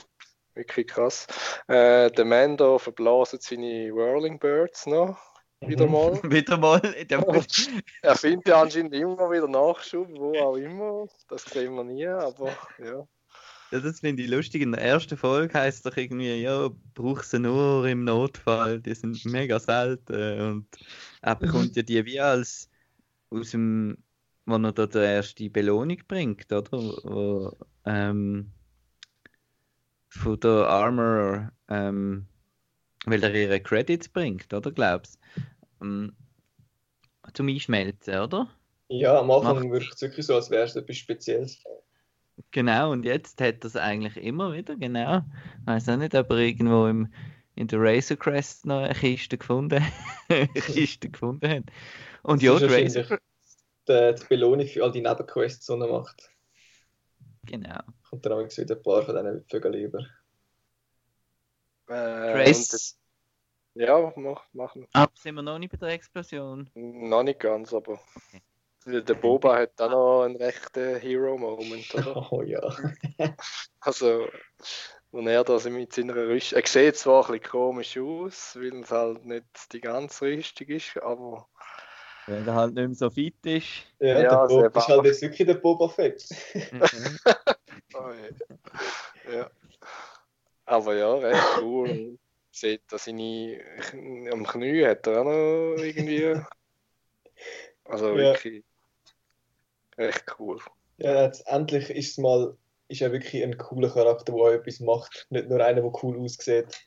wirklich 0.54 0.86
krass. 0.88 1.26
Äh, 1.68 2.10
der 2.10 2.24
Mando 2.24 2.78
verblaset 2.78 3.42
seine 3.42 3.94
Whirling 3.94 4.38
Birds 4.38 4.86
noch, 4.86 5.18
wieder 5.60 5.86
Mhm. 5.86 5.92
mal. 5.92 6.22
Wieder 6.24 6.56
mal 6.58 6.80
in 6.94 7.08
dem 7.08 7.24
Er 8.02 8.16
findet 8.16 8.48
ja 8.48 8.62
anscheinend 8.62 8.94
immer 8.94 9.30
wieder 9.30 9.48
Nachschub, 9.48 10.08
wo 10.10 10.36
auch 10.38 10.56
immer. 10.56 11.06
Das 11.28 11.44
sehen 11.44 11.74
wir 11.74 11.84
nie, 11.84 12.06
aber 12.06 12.56
ja. 12.78 13.06
Ja, 13.72 13.78
das 13.80 14.00
finde 14.00 14.22
ich 14.24 14.28
lustig. 14.30 14.62
In 14.62 14.72
der 14.72 14.82
ersten 14.82 15.16
Folge 15.16 15.54
heißt 15.54 15.78
es 15.78 15.82
doch 15.92 15.96
irgendwie, 15.96 16.42
ja, 16.42 16.70
brauch 16.94 17.22
sie 17.22 17.38
nur 17.38 17.86
im 17.86 18.04
Notfall. 18.04 18.80
Die 18.80 18.94
sind 18.94 19.24
mega 19.26 19.60
selten. 19.60 20.40
Und 20.40 20.66
er 21.22 21.36
bekommt 21.36 21.76
ja 21.76 21.82
die 21.82 22.04
wie 22.04 22.20
als 22.20 22.68
aus 23.30 23.50
dem, 23.52 23.98
wo 24.46 24.56
er 24.56 24.72
da 24.72 24.86
die 24.86 24.98
erste 24.98 25.48
Belohnung 25.50 25.98
bringt, 26.08 26.52
oder? 26.52 26.72
Wo, 26.72 27.56
ähm, 27.84 28.52
von 30.08 30.40
der 30.40 30.66
Armorer, 30.68 31.52
ähm, 31.68 32.26
weil 33.10 33.22
er 33.24 33.34
ihre 33.34 33.60
Credits 33.60 34.08
bringt, 34.08 34.52
oder? 34.54 34.72
Glaubst 34.72 35.18
ähm, 35.82 36.16
Zum 37.34 37.48
Einschmelzen, 37.48 38.18
oder? 38.20 38.48
Ja, 38.88 39.18
am 39.20 39.30
Anfang 39.30 39.70
wirkt 39.72 39.94
es 39.94 40.02
wirklich 40.02 40.26
so, 40.26 40.34
als 40.34 40.50
wäre 40.50 40.64
es 40.64 40.76
etwas 40.76 40.96
Spezielles. 40.98 41.62
Genau, 42.52 42.92
und 42.92 43.04
jetzt 43.04 43.40
hat 43.40 43.62
er 43.62 43.66
es 43.66 43.76
eigentlich 43.76 44.16
immer 44.16 44.52
wieder, 44.54 44.76
genau. 44.76 45.18
Ich 45.62 45.66
weiß 45.66 45.88
auch 45.90 45.96
nicht, 45.96 46.14
ob 46.14 46.30
er 46.30 46.38
irgendwo 46.38 46.86
im, 46.86 47.12
in 47.54 47.66
der 47.68 47.80
Razor 47.80 48.16
Crest 48.16 48.66
noch 48.66 48.80
eine 48.82 48.94
Kiste 48.94 49.38
gefunden, 49.38 49.84
eine 50.28 50.48
Kiste 50.48 51.10
gefunden 51.10 51.48
hat. 51.48 51.64
Und 52.22 52.42
ja, 52.42 52.52
Das 52.52 52.58
die 52.58 52.66
ist 52.66 52.72
Razor 52.72 53.04
wahrscheinlich 53.10 53.20
die, 53.88 54.14
die 54.20 54.26
Belohnung 54.28 54.66
für 54.66 54.84
all 54.84 54.92
die 54.92 55.02
Nebenquests, 55.02 55.66
die 55.66 55.72
er 55.72 55.88
macht. 55.88 56.30
genau. 57.46 57.80
Kommt 58.08 58.26
dann 58.26 58.32
auch 58.32 58.56
wieder 58.56 58.76
ein 58.76 58.82
paar 58.82 59.02
von 59.02 59.14
diesen 59.16 59.44
Vögeln 59.48 59.74
über. 59.74 60.06
Äh, 61.88 62.32
Trace, 62.32 62.99
Ja, 63.74 64.12
mach, 64.16 64.44
machen. 64.52 64.86
Aber 64.92 65.12
sind 65.14 65.34
wir 65.34 65.42
noch 65.42 65.58
nicht 65.58 65.70
bei 65.70 65.76
der 65.76 65.90
Explosion? 65.90 66.68
Noch 66.74 67.22
nicht 67.22 67.40
ganz, 67.40 67.72
aber 67.72 68.00
der 68.86 69.14
Boba 69.14 69.58
hat 69.58 69.80
auch 69.80 69.90
noch 69.90 70.22
einen 70.24 70.36
rechten 70.36 70.96
Hero-Moment, 70.96 71.94
oder? 71.94 72.26
Oh 72.32 72.42
ja. 72.42 72.60
Also, 73.80 74.28
wenn 75.12 75.26
er 75.26 75.44
das 75.44 75.64
mit 75.66 75.92
seiner 75.92 76.14
Rüstung. 76.14 76.58
Er 76.58 76.66
sieht 76.66 76.96
zwar 76.96 77.24
ein 77.26 77.38
bisschen 77.38 77.50
komisch 77.50 77.98
aus, 77.98 78.56
weil 78.56 78.82
es 78.82 78.90
halt 78.90 79.24
nicht 79.24 79.72
die 79.72 79.80
ganze 79.80 80.26
Rüstung 80.26 80.68
ist, 80.68 80.96
aber. 81.02 81.48
Weil 82.26 82.46
er 82.46 82.54
halt 82.54 82.74
nicht 82.74 82.86
mehr 82.86 82.94
so 82.94 83.10
fit 83.10 83.34
ist. 83.44 83.86
Ja, 83.98 84.20
Ja, 84.20 84.28
der 84.30 84.48
Bob 84.48 84.50
sehr 84.50 84.82
ist 84.82 84.88
halt 84.88 85.04
jetzt 85.04 85.22
wirklich 85.22 85.46
der 85.46 85.54
Boba 85.54 85.88
Fett. 85.88 86.24
Mhm. 86.54 87.18
Oh, 87.92 88.10
ja. 88.10 89.32
ja. 89.32 89.50
Aber 90.64 90.94
ja, 90.94 91.12
recht 91.14 91.42
cool. 91.60 92.19
Sieht 92.50 92.82
da 92.88 92.98
seine. 92.98 93.60
Am 94.32 94.44
Knie 94.44 94.84
hat 94.86 95.06
er 95.06 95.20
auch 95.20 95.24
noch 95.24 95.82
irgendwie. 95.82 96.40
Also 97.84 98.08
Ja. 98.10 98.32
wirklich. 98.32 98.62
Recht 99.98 100.24
cool. 100.38 100.60
Ja, 100.98 101.24
jetzt 101.24 101.44
endlich 101.48 101.90
ist 101.90 102.10
es 102.12 102.18
mal, 102.18 102.56
ist 102.86 103.00
er 103.00 103.10
wirklich 103.10 103.42
ein 103.42 103.58
cooler 103.58 103.90
Charakter, 103.90 104.32
der 104.32 104.34
auch 104.42 104.50
etwas 104.50 104.78
macht. 104.78 105.26
Nicht 105.30 105.48
nur 105.48 105.64
einer, 105.64 105.80
der 105.80 105.92
cool 106.04 106.20
aussieht, 106.20 106.86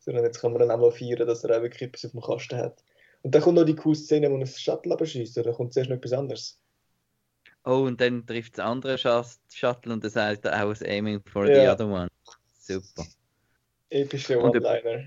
sondern 0.00 0.24
jetzt 0.24 0.40
kann 0.40 0.52
man 0.52 0.60
dann 0.60 0.70
auch 0.70 0.78
mal 0.78 0.90
feiern, 0.92 1.26
dass 1.26 1.44
er 1.44 1.56
auch 1.56 1.62
wirklich 1.62 1.82
etwas 1.82 2.04
auf 2.04 2.10
dem 2.10 2.20
Kasten 2.20 2.58
hat. 2.58 2.84
Und 3.22 3.34
dann 3.34 3.40
kommt 3.40 3.56
noch 3.56 3.64
die 3.64 3.74
coole 3.74 3.96
Szene, 3.96 4.30
wo 4.30 4.34
er 4.34 4.40
das 4.40 4.60
Shuttle 4.60 4.92
abschießt, 4.92 5.38
oder 5.38 5.54
kommt 5.54 5.72
zuerst 5.72 5.88
noch 5.88 5.96
etwas 5.96 6.12
anderes? 6.12 6.60
Oh, 7.64 7.84
und 7.86 7.98
dann 7.98 8.26
trifft 8.26 8.58
das 8.58 8.66
andere 8.66 8.98
Shuttle 8.98 9.94
und 9.94 10.04
dann 10.04 10.10
sagt 10.10 10.44
er, 10.44 10.62
I 10.62 10.68
was 10.68 10.82
aiming 10.82 11.22
for 11.24 11.46
Ja. 11.46 11.54
the 11.54 11.82
other 11.82 11.90
one. 11.90 12.08
Super. 12.58 13.06
Epische 13.90 14.40
One-Liner. 14.40 15.04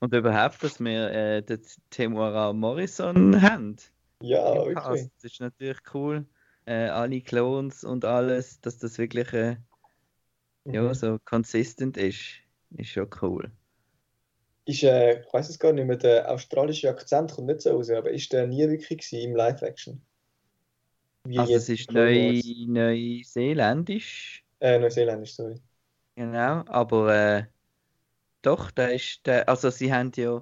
Und 0.00 0.14
überhaupt, 0.14 0.62
dass 0.62 0.78
wir 0.80 1.10
äh, 1.10 1.42
den 1.42 1.62
Temuera 1.90 2.52
Morrison 2.52 3.40
haben. 3.40 3.76
Ja, 4.22 4.54
wirklich. 4.54 4.74
Cast. 4.74 5.10
Das 5.16 5.24
ist 5.32 5.40
natürlich 5.40 5.78
cool. 5.94 6.26
Äh, 6.66 6.88
alle 6.88 7.20
Clones 7.20 7.84
und 7.84 8.04
alles, 8.04 8.60
dass 8.60 8.78
das 8.78 8.98
wirklich 8.98 9.32
äh, 9.32 9.56
ja, 10.64 10.82
Mhm. 10.82 10.94
so 10.94 11.18
consistent 11.24 11.96
ist, 11.96 12.40
ist 12.76 12.90
schon 12.90 13.08
cool. 13.22 13.52
Ist, 14.64 14.82
äh, 14.82 15.20
ich 15.20 15.32
weiß 15.32 15.48
es 15.48 15.58
gar 15.60 15.72
nicht 15.72 15.86
mehr, 15.86 15.96
der 15.96 16.28
australische 16.28 16.90
Akzent 16.90 17.32
kommt 17.32 17.46
nicht 17.46 17.60
so 17.60 17.70
raus, 17.70 17.88
aber 17.90 18.10
ist 18.10 18.32
der 18.32 18.48
nie 18.48 18.68
wirklich 18.68 19.12
im 19.12 19.36
Live-Action? 19.36 20.02
Also 21.36 21.54
es 21.54 21.68
ist 21.68 21.90
neu, 21.92 22.40
neuseeländisch, 22.66 24.44
Äh, 24.60 24.78
Neuseeländisch, 24.78 25.34
sorry. 25.34 25.60
genau, 26.16 26.64
aber 26.66 27.14
äh, 27.14 27.44
doch, 28.46 28.70
da 28.70 28.86
ist 28.86 29.26
der, 29.26 29.48
also 29.48 29.70
sie 29.70 29.92
haben 29.92 30.12
ja 30.16 30.40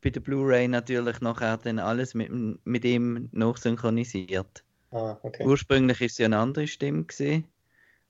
bei 0.00 0.10
der 0.10 0.20
Blu-ray 0.20 0.68
natürlich 0.68 1.20
nachher 1.20 1.56
dann 1.56 1.78
alles 1.78 2.14
mit, 2.14 2.30
mit 2.64 2.84
ihm 2.84 3.28
nachsynchronisiert. 3.32 4.64
Ah, 4.90 5.18
okay. 5.22 5.44
Ursprünglich 5.44 6.00
ist 6.00 6.12
es 6.12 6.18
ja 6.18 6.26
eine 6.26 6.38
andere 6.38 6.66
Stimme 6.66 7.04
gewesen. 7.04 7.44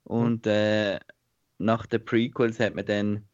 und 0.05 0.46
äh, 0.46 0.98
nach 1.59 1.87
den 1.87 2.05
Prequels 2.05 2.61
hat 2.61 2.74
man 2.74 2.87
dann, 2.87 3.29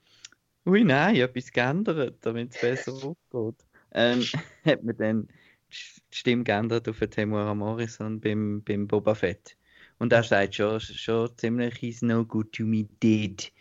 ui 0.66 0.84
nein, 0.84 1.16
etwas 1.16 1.50
geändert, 1.50 2.16
damit 2.20 2.54
es 2.54 2.60
besser 2.60 2.92
aufgeht. 3.32 3.66
Ähm, 3.92 4.22
hat 4.64 4.82
man 4.82 4.96
dann 4.96 5.28
die 5.70 6.16
Stimme 6.16 6.44
geändert 6.44 6.88
auf 6.88 6.98
Temuera 6.98 7.54
Morrison 7.54 8.20
beim, 8.20 8.62
beim 8.62 8.86
Boba 8.86 9.14
Fett. 9.14 9.56
Und 9.98 10.12
er 10.12 10.22
sagt 10.22 10.56
schon, 10.56 10.80
schon 10.80 11.36
ziemlich, 11.36 11.76
he's 11.76 12.02
no 12.02 12.24
good 12.24 12.52
to 12.52 12.64
me 12.64 12.84
dead. 13.02 13.52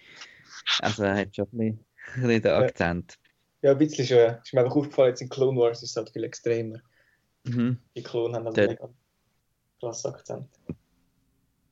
Also 0.80 1.04
er 1.04 1.18
hat 1.18 1.36
schon 1.36 1.46
ein 1.46 1.58
bisschen, 1.58 1.86
ein 2.16 2.22
bisschen 2.22 2.42
den 2.42 2.52
Akzent. 2.52 3.18
Ja, 3.62 3.72
ein 3.72 3.78
bisschen 3.78 4.06
schon. 4.06 4.18
ja. 4.18 4.32
Ist 4.44 4.54
mir 4.54 4.62
einfach 4.62 4.76
aufgefallen, 4.76 5.10
jetzt 5.10 5.22
in 5.22 5.30
Clone 5.30 5.60
Wars 5.60 5.82
ist 5.84 5.92
es 5.92 5.96
halt 5.96 6.10
viel 6.10 6.24
extremer. 6.24 6.80
Mhm. 7.46 7.78
Die 7.96 8.04
Klonen 8.04 8.36
haben 8.36 8.46
halt 8.46 8.58
Der- 8.58 8.68
mega 8.70 8.90
krassen 9.80 10.12
Akzent. 10.14 10.48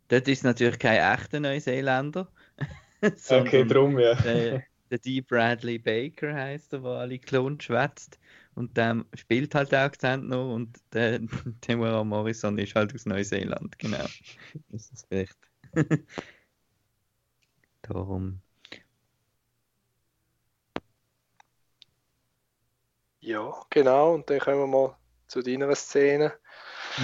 Dort 0.07 0.27
ist 0.27 0.39
es 0.39 0.43
natürlich 0.43 0.79
kein 0.79 0.99
echter 1.19 1.39
Neuseeländer. 1.39 2.27
Okay, 3.29 3.65
drum, 3.65 3.97
ja. 3.97 4.13
der, 4.13 4.61
der 4.91 4.97
D. 4.99 5.21
Bradley 5.21 5.79
Baker 5.79 6.35
heißt 6.35 6.73
er, 6.73 6.79
der 6.81 6.91
alle 6.91 7.17
Klon 7.17 7.59
schwätzt. 7.59 8.19
Und 8.53 8.77
der 8.77 9.03
spielt 9.15 9.55
halt 9.55 9.71
den 9.71 9.79
Akzent 9.79 10.27
noch. 10.29 10.53
Und 10.53 10.77
der 10.93 11.19
Temuera 11.61 12.03
Morrison 12.03 12.59
ist 12.59 12.75
halt 12.75 12.93
aus 12.93 13.07
Neuseeland, 13.07 13.79
genau. 13.79 14.05
Das 14.69 14.91
ist 14.91 15.07
vielleicht. 15.07 15.37
Darum. 17.81 18.41
Ja, 23.21 23.53
genau. 23.69 24.13
Und 24.15 24.29
dann 24.29 24.39
kommen 24.39 24.59
wir 24.59 24.67
mal 24.67 24.97
zu 25.27 25.41
deiner 25.41 25.73
Szene. 25.75 26.33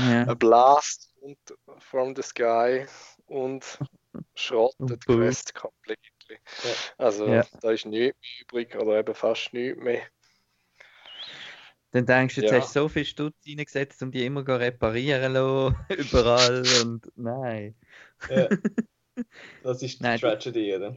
Ja. 0.09 0.27
A 0.27 0.33
blast 0.33 1.13
und 1.21 1.37
from 1.79 2.15
the 2.15 2.21
sky 2.21 2.85
und 3.27 3.63
schrottet. 4.35 5.05
Quest 5.05 5.53
completely. 5.55 6.39
Ja. 6.63 6.71
Also 6.97 7.27
Ja. 7.27 7.45
da 7.61 7.71
ist 7.71 7.85
nichts 7.85 8.17
mehr 8.19 8.41
übrig 8.41 8.75
oder 8.75 8.99
eben 8.99 9.15
fast 9.15 9.53
nichts 9.53 9.81
mehr. 9.81 10.01
Dann 11.91 12.05
denkst 12.05 12.35
du, 12.35 12.41
jetzt 12.41 12.51
Ja. 12.51 12.57
hast 12.59 12.75
du 12.75 12.81
so 12.81 12.89
viel 12.89 13.05
Stutz 13.05 13.35
reingesetzt, 13.47 14.01
um 14.03 14.11
die 14.11 14.25
immer 14.25 14.45
zu 14.45 14.59
reparieren 14.59 15.33
lassen, 15.33 15.75
überall. 15.89 16.63
Und 16.83 17.11
nein. 17.15 17.75
ja. 18.29 18.47
Das 19.63 19.81
ist 19.81 19.99
die 19.99 20.03
Nein, 20.03 20.19
Tragedy, 20.19 20.75
oder? 20.75 20.95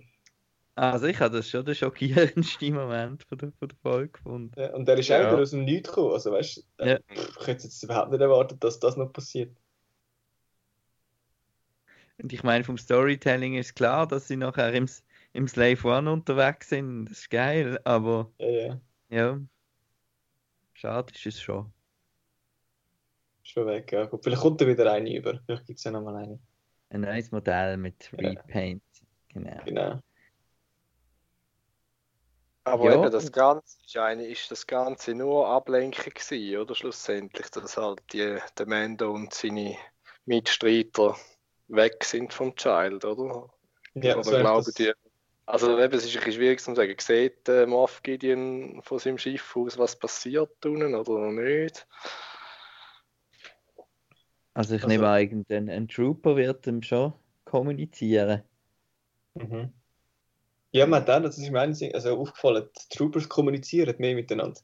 Also 0.81 1.09
ich 1.09 1.21
habe 1.21 1.37
das 1.37 1.51
schon 1.51 1.63
der 1.67 1.75
schockierendste 1.75 2.71
Moment 2.73 3.25
von 3.25 3.37
der, 3.37 3.53
von 3.59 3.69
der 3.69 3.77
Folge 3.83 4.09
gefunden. 4.13 4.59
Ja, 4.59 4.73
und 4.75 4.87
der 4.89 4.97
ist 4.97 5.11
auch 5.11 5.19
Ja. 5.19 5.31
wieder 5.33 5.43
aus 5.43 5.51
dem 5.51 5.67
Nichts 5.67 5.91
gekommen. 5.91 6.13
Also, 6.15 6.33
weißt 6.33 6.57
du, 6.79 6.87
Ja. 6.87 6.99
ich 7.11 7.47
hätte 7.47 7.65
jetzt 7.65 7.83
überhaupt 7.83 8.11
nicht 8.13 8.21
erwartet, 8.23 8.65
dass 8.65 8.81
das 8.81 8.97
noch 8.97 9.13
passiert. 9.13 9.55
Und 12.23 12.33
ich 12.33 12.43
meine, 12.43 12.65
vom 12.65 12.79
Storytelling 12.79 13.57
ist 13.57 13.75
klar, 13.75 14.07
dass 14.07 14.27
sie 14.29 14.37
nachher 14.37 14.73
im, 14.73 14.89
im 15.35 15.49
Slave 15.49 15.87
One 15.87 16.11
unterwegs 16.11 16.71
sind. 16.71 17.07
Das 17.07 17.19
ist 17.19 17.31
geil, 17.31 17.79
aber 17.85 18.33
Ja, 18.39 18.49
ja. 18.49 18.81
ja, 19.11 19.41
schade 20.73 21.13
ist 21.15 21.27
es 21.27 21.43
schon. 21.43 21.71
Schon 23.43 23.67
weg, 23.67 23.93
ja. 23.93 24.07
Gut, 24.07 24.25
vielleicht 24.25 24.41
kommt 24.41 24.63
da 24.63 24.67
wieder 24.67 24.91
eine 24.91 25.15
über. 25.15 25.41
Vielleicht 25.45 25.67
gibt 25.67 25.79
es 25.79 25.85
ja 25.85 25.91
nochmal 25.91 26.17
eine. 26.17 26.39
Ein 26.89 27.03
neues 27.03 27.31
Modell 27.33 27.77
mit 27.77 28.11
Ja. 28.19 28.31
Repaint. 28.31 28.83
Genau. 29.29 29.61
Genau. 29.67 30.01
Aber 32.65 32.85
Ja. 32.85 33.01
eben 33.01 33.11
das 33.11 33.33
Ganze 33.33 33.79
ist, 34.25 34.51
das 34.51 34.67
Ganze 34.67 35.15
nur 35.15 35.47
Ablenkung 35.49 36.13
gewesen, 36.13 36.59
oder 36.59 36.75
schlussendlich, 36.75 37.49
dass 37.51 37.77
halt 37.77 38.01
die, 38.13 38.39
der 38.59 38.67
Mando 38.67 39.11
und 39.13 39.33
seine 39.33 39.77
Mitstreiter 40.27 41.17
weg 41.69 42.05
sind 42.05 42.33
vom 42.35 42.55
Child, 42.55 43.05
oder? 43.05 43.51
Ja, 43.95 44.15
oder 44.17 44.25
so 44.25 44.33
das- 44.43 44.75
die. 44.75 44.93
Also 45.47 45.81
eben, 45.81 45.93
es 45.95 46.05
ist 46.05 46.11
ein 46.15 46.19
bisschen 46.19 46.35
schwierig 46.35 46.61
zu 46.61 46.75
sagen. 46.77 46.95
Sieht 47.01 47.49
äh, 47.49 47.67
Moff 47.67 48.03
Gideon 48.05 48.81
von 48.85 49.01
seinem 49.01 49.19
Schiff 49.19 49.57
aus, 49.57 49.77
was 49.79 49.99
passiert 49.99 50.65
unten 50.65 50.95
oder 50.95 51.13
noch 51.19 51.33
nicht? 51.33 51.89
Also 54.55 54.77
ich 54.77 54.85
Also- 54.85 54.89
nehme 54.89 55.09
an, 55.09 55.69
ein 55.69 55.89
Trooper 55.89 56.37
wird 56.37 56.67
ihm 56.69 56.83
schon 56.83 57.15
kommunizieren. 57.45 58.45
Mhm. 59.35 59.73
Ja, 60.73 60.87
man 60.87 61.01
hat 61.03 61.11
auch, 61.11 61.21
das 61.23 61.39
ist 61.39 61.51
mir 61.51 61.61
eines- 61.61 61.83
also 61.83 62.17
aufgefallen, 62.17 62.69
die 62.77 62.97
Troopers 62.97 63.29
kommunizieren 63.29 63.95
mehr 63.99 64.15
miteinander. 64.15 64.61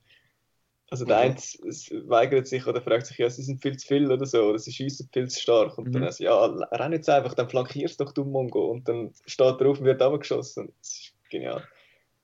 Also 0.88 1.04
der 1.04 1.16
Mhm. 1.16 1.22
eine 1.22 2.08
weigert 2.08 2.46
sich 2.46 2.64
oder 2.64 2.80
fragt 2.80 3.06
sich, 3.06 3.18
ja, 3.18 3.28
sie 3.28 3.42
sind 3.42 3.60
viel 3.60 3.76
zu 3.76 3.88
viel 3.88 4.10
oder 4.10 4.24
so, 4.24 4.42
oder 4.44 4.58
sie 4.58 4.70
schießen 4.72 5.08
viel 5.12 5.26
zu 5.28 5.40
stark. 5.40 5.76
Und 5.78 5.92
dann 5.92 6.02
Mhm. 6.02 6.06
heißt 6.06 6.20
ja, 6.20 6.44
renn 6.44 6.92
jetzt 6.92 7.08
einfach, 7.08 7.34
dann 7.34 7.50
flankierst 7.50 8.00
doch 8.00 8.12
du 8.12 8.24
Mongo. 8.24 8.70
Und 8.70 8.86
dann 8.88 9.12
steht 9.26 9.60
er 9.60 9.66
auf 9.66 9.80
und 9.80 9.84
wird 9.84 10.00
abgeschossen. 10.00 10.72
Das 10.78 10.88
ist 10.90 11.14
genial. 11.28 11.66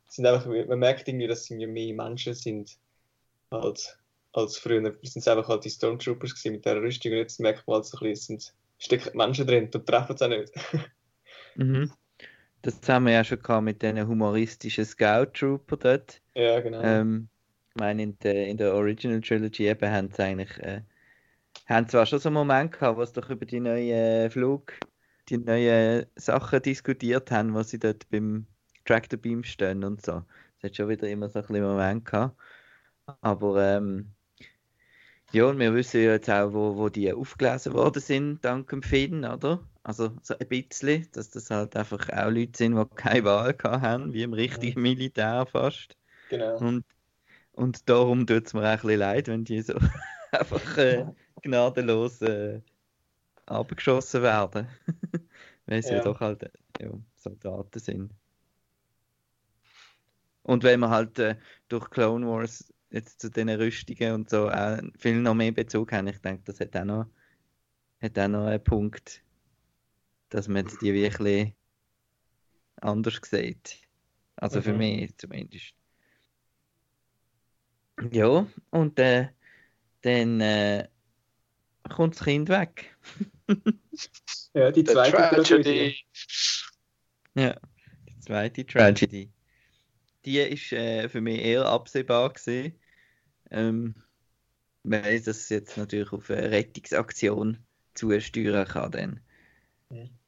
Es 0.09 0.15
sind 0.15 0.27
einfach, 0.27 0.47
man 0.47 0.79
merkt 0.79 1.09
irgendwie, 1.09 1.27
dass 1.27 1.41
es 1.41 1.51
irgendwie 1.51 1.67
mehr 1.67 1.95
Menschen 2.07 2.35
sind 2.35 2.79
als, 3.51 3.99
als 4.33 4.57
früher. 4.59 4.95
Es 5.03 5.15
sind 5.15 5.27
einfach 5.27 5.49
halt 5.49 5.65
die 5.65 5.71
Stormtroopers 5.71 6.35
gewesen 6.37 6.53
mit 6.53 6.65
dieser 6.65 6.81
Rüstung 6.81 7.13
und 7.13 7.19
jetzt 7.19 7.41
merkt 7.41 7.67
man 7.67 7.77
halt 7.77 7.87
so 7.87 7.99
ein 7.99 8.11
bisschen, 8.11 8.37
es 8.37 8.53
sind 8.79 9.15
Menschen 9.17 9.47
drin 9.47 9.71
und 9.75 9.87
treffen 9.87 10.15
es 10.15 10.23
auch 10.23 10.29
nicht. 10.29 10.53
Mhm. 11.55 11.93
Das 12.63 12.89
haben 12.89 13.07
wir 13.07 13.13
ja 13.13 13.25
schon 13.25 13.43
gehabt 13.43 13.65
mit 13.65 13.83
den 13.83 14.07
humoristischen 14.07 14.85
Scout 14.85 15.33
Trooper 15.35 15.77
dort. 15.77 16.23
ja, 16.35 16.61
genau. 16.61 16.81
Ähm, 16.81 17.29
ich 17.71 17.81
meine, 17.81 18.03
in 18.03 18.19
der, 18.19 18.47
in 18.47 18.57
der 18.57 18.75
Original 18.75 19.21
Trilogy 19.21 19.67
eben 19.67 19.91
haben 19.91 20.11
sie 20.11 20.23
eigentlich, 20.23 20.59
äh, 20.61 20.83
haben 21.67 21.89
zwar 21.89 22.07
schon 22.07 22.19
so 22.19 22.29
einen 22.29 22.35
Moment 22.35 22.73
gehabt, 22.73 22.99
wo 22.99 23.05
sie 23.05 23.15
doch 23.15 23.31
über 23.31 23.47
die 23.47 23.61
neuen 23.61 24.31
Flug, 24.31 24.75
die 25.29 25.39
neuen 25.39 26.07
Sachen 26.17 26.63
diskutiert 26.63 27.31
haben, 27.31 27.55
wo 27.55 27.63
sie 27.63 27.79
dort 27.79 28.09
beim 28.11 28.47
Tractor 28.85 29.19
Beam 29.19 29.43
stehen 29.43 29.85
und 29.85 30.05
so. 30.05 30.23
Es 30.59 30.65
hat 30.65 30.77
schon 30.77 30.89
wieder 30.89 31.09
immer 31.09 31.29
so 31.29 31.39
ein 31.39 31.47
bisschen 31.47 31.65
Moment 31.65 32.05
gehabt. 32.05 32.37
Aber 33.21 33.77
ähm, 33.77 34.13
ja, 35.33 35.47
und 35.47 35.59
wir 35.59 35.75
wissen 35.75 36.03
ja 36.03 36.13
jetzt 36.13 36.29
auch, 36.29 36.53
wo, 36.53 36.77
wo 36.77 36.89
die 36.91 37.13
aufgelesen 37.13 37.73
worden 37.73 38.03
sind, 38.03 38.45
dank 38.45 38.69
dem 38.69 38.83
Finn, 38.83 39.25
oder? 39.25 39.61
Also 39.85 40.13
so 40.23 40.35
ein 40.39 40.49
bisschen, 40.49 41.09
dass 41.13 41.31
das 41.31 41.51
halt 41.51 41.77
einfach 41.77 42.09
auch 42.11 42.31
Leute 42.31 42.57
sind, 42.57 42.77
die 42.77 42.95
keine 42.95 43.25
Wahl 43.25 43.57
haben, 43.65 44.13
wie 44.13 44.23
im 44.23 44.33
richtigen 44.33 44.81
Militär 44.83 45.47
fast. 45.47 45.97
genau. 46.29 46.59
Und, 46.59 46.85
Und 47.53 47.89
darum 47.89 48.27
tut 48.27 48.47
es 48.47 48.55
mir 48.55 48.61
auch 48.63 48.67
ein 48.67 48.81
bisschen 48.81 48.99
leid, 49.01 49.29
wenn 49.29 49.45
die 49.45 49.63
so 49.63 49.75
einfach 50.33 50.79
äh, 50.79 51.07
gnadenlos 51.43 52.23
äh, 52.23 52.61
abgeschossen 53.47 54.23
werden. 54.23 54.69
Weil 55.67 55.83
sie 55.83 55.95
ja. 55.95 55.97
ja 55.97 56.05
doch 56.05 56.21
halt 56.21 56.45
äh, 56.45 56.51
ja, 56.81 56.91
Soldaten 57.17 57.79
sind. 57.79 58.13
Und 60.43 60.65
wenn 60.65 60.81
man 60.81 60.91
halt 60.91 61.19
äh, 61.19 61.37
durch 61.69 61.91
Clone 61.91 62.27
Wars 62.27 62.73
jetzt 62.91 63.21
zu 63.21 63.31
den 63.31 63.49
Rüstungen 63.49 64.15
und 64.15 64.31
so 64.31 64.49
äh, 64.49 64.83
viel 64.99 65.21
noch 65.21 65.35
mehr 65.35 65.53
Bezug 65.53 65.93
haben, 65.93 66.09
ich 66.09 66.21
denke, 66.21 66.43
das 66.45 66.61
hat 66.61 66.77
auch 66.77 66.85
noch, 66.85 67.07
hat 68.01 68.19
auch 68.19 68.29
noch 68.29 68.47
einen 68.47 68.63
Punkt, 68.63 69.23
dass 70.33 70.49
man 70.49 70.67
die 70.81 70.95
wirklich 70.95 71.53
anders 72.81 73.21
sieht. 73.23 73.79
Also 74.37 74.59
mhm. 74.59 74.63
für 74.63 74.73
mich 74.73 75.17
zumindest. 75.19 75.75
Ja, 78.11 78.47
und 78.71 78.99
äh, 78.99 79.29
dann 80.01 80.41
äh, 80.41 80.89
kommt 81.89 82.17
das 82.17 82.25
Kind 82.25 82.49
weg. 82.49 82.97
ja, 84.55 84.73
die 84.73 84.85
zweite 84.85 85.43
Tragedy. 85.43 85.97
Ja, 87.35 87.61
die 88.09 88.21
zweite 88.21 88.67
Tragedy. 88.67 89.31
Die 90.25 90.39
ist 90.39 90.73
äh, 90.73 91.09
für 91.09 91.21
mich 91.21 91.41
eher 91.41 91.67
absehbar 91.67 92.33
gewesen. 92.33 92.75
Ähm, 93.51 93.95
weil 94.83 95.21
das 95.21 95.49
jetzt 95.51 95.77
natürlich 95.77 96.11
auf 96.13 96.31
eine 96.31 96.51
Rettungsaktion 96.51 97.59
zusteuern 97.95 98.67
kann. 98.67 98.91
Dann. 98.91 99.21
Mhm. 99.91 100.22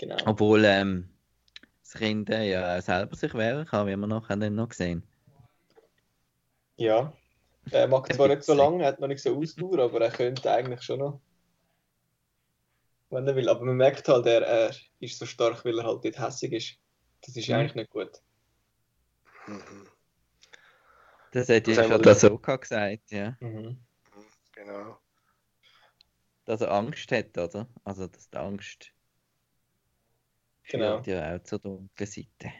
Genau. 0.00 0.16
Obwohl 0.24 0.64
ähm, 0.64 1.10
das 1.82 1.92
Kind 1.92 2.30
äh, 2.30 2.50
ja 2.50 2.80
selber 2.80 3.14
sich 3.14 3.34
wehren 3.34 3.66
kann, 3.66 3.86
wie 3.86 3.94
wir 3.96 4.06
nachher 4.06 4.38
dann 4.38 4.54
noch 4.54 4.70
gesehen. 4.70 5.02
Ja, 6.76 7.12
er 7.70 7.86
macht 7.86 8.10
zwar 8.14 8.28
nicht 8.28 8.42
so 8.42 8.54
lange, 8.54 8.86
hat 8.86 8.98
noch 8.98 9.08
nicht 9.08 9.22
so 9.22 9.36
Ausdauer, 9.36 9.78
aber 9.78 10.00
er 10.00 10.10
könnte 10.10 10.50
eigentlich 10.50 10.80
schon 10.80 11.00
noch. 11.00 11.20
Wenn 13.10 13.28
er 13.28 13.36
will. 13.36 13.50
Aber 13.50 13.62
man 13.62 13.76
merkt 13.76 14.08
halt, 14.08 14.24
er, 14.24 14.40
er 14.40 14.74
ist 15.00 15.18
so 15.18 15.26
stark, 15.26 15.66
weil 15.66 15.78
er 15.78 15.84
halt 15.84 16.02
nicht 16.02 16.18
hässig 16.18 16.52
ist. 16.52 16.78
Das 17.20 17.36
ist 17.36 17.48
mhm. 17.50 17.56
eigentlich 17.56 17.74
nicht 17.74 17.90
gut. 17.90 18.22
Mhm. 19.46 19.86
Das 21.32 21.46
hat 21.50 21.68
ja 21.68 21.84
schon 21.86 22.00
der 22.00 22.14
Soka 22.14 22.56
gesagt, 22.56 23.10
ja. 23.10 23.36
Mhm. 23.40 23.76
Genau. 24.52 24.98
Dass 26.46 26.62
er 26.62 26.70
Angst 26.70 27.12
hat, 27.12 27.36
oder? 27.36 27.68
Also, 27.84 28.06
dass 28.06 28.30
die 28.30 28.38
Angst 28.38 28.94
genau. 30.70 31.02
ja 31.04 31.36
auch 31.36 31.42
zur 31.42 31.58
dunklen 31.58 32.06
Seite. 32.06 32.52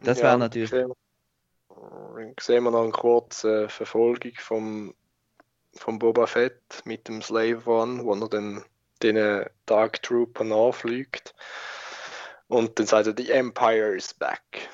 Das 0.00 0.18
ja, 0.18 0.24
wäre 0.24 0.38
natürlich. 0.38 0.70
Sehen, 0.70 0.92
sehen 2.40 2.64
wir 2.64 2.70
noch 2.70 2.82
eine 2.82 2.92
kurze 2.92 3.68
Verfolgung 3.68 4.32
vom, 4.38 4.94
vom 5.74 5.98
Boba 5.98 6.26
Fett 6.26 6.82
mit 6.84 7.08
dem 7.08 7.22
Slave 7.22 7.62
One, 7.66 8.04
wo 8.04 8.14
er 8.14 8.28
dann 8.28 8.64
den 9.02 9.46
Dark 9.66 10.02
Trooper 10.02 10.44
nachfliegt. 10.44 11.34
Und 12.48 12.78
dann 12.78 12.86
sagt 12.86 13.06
er, 13.06 13.14
The 13.16 13.30
Empire 13.30 13.96
is 13.96 14.12
back. 14.12 14.68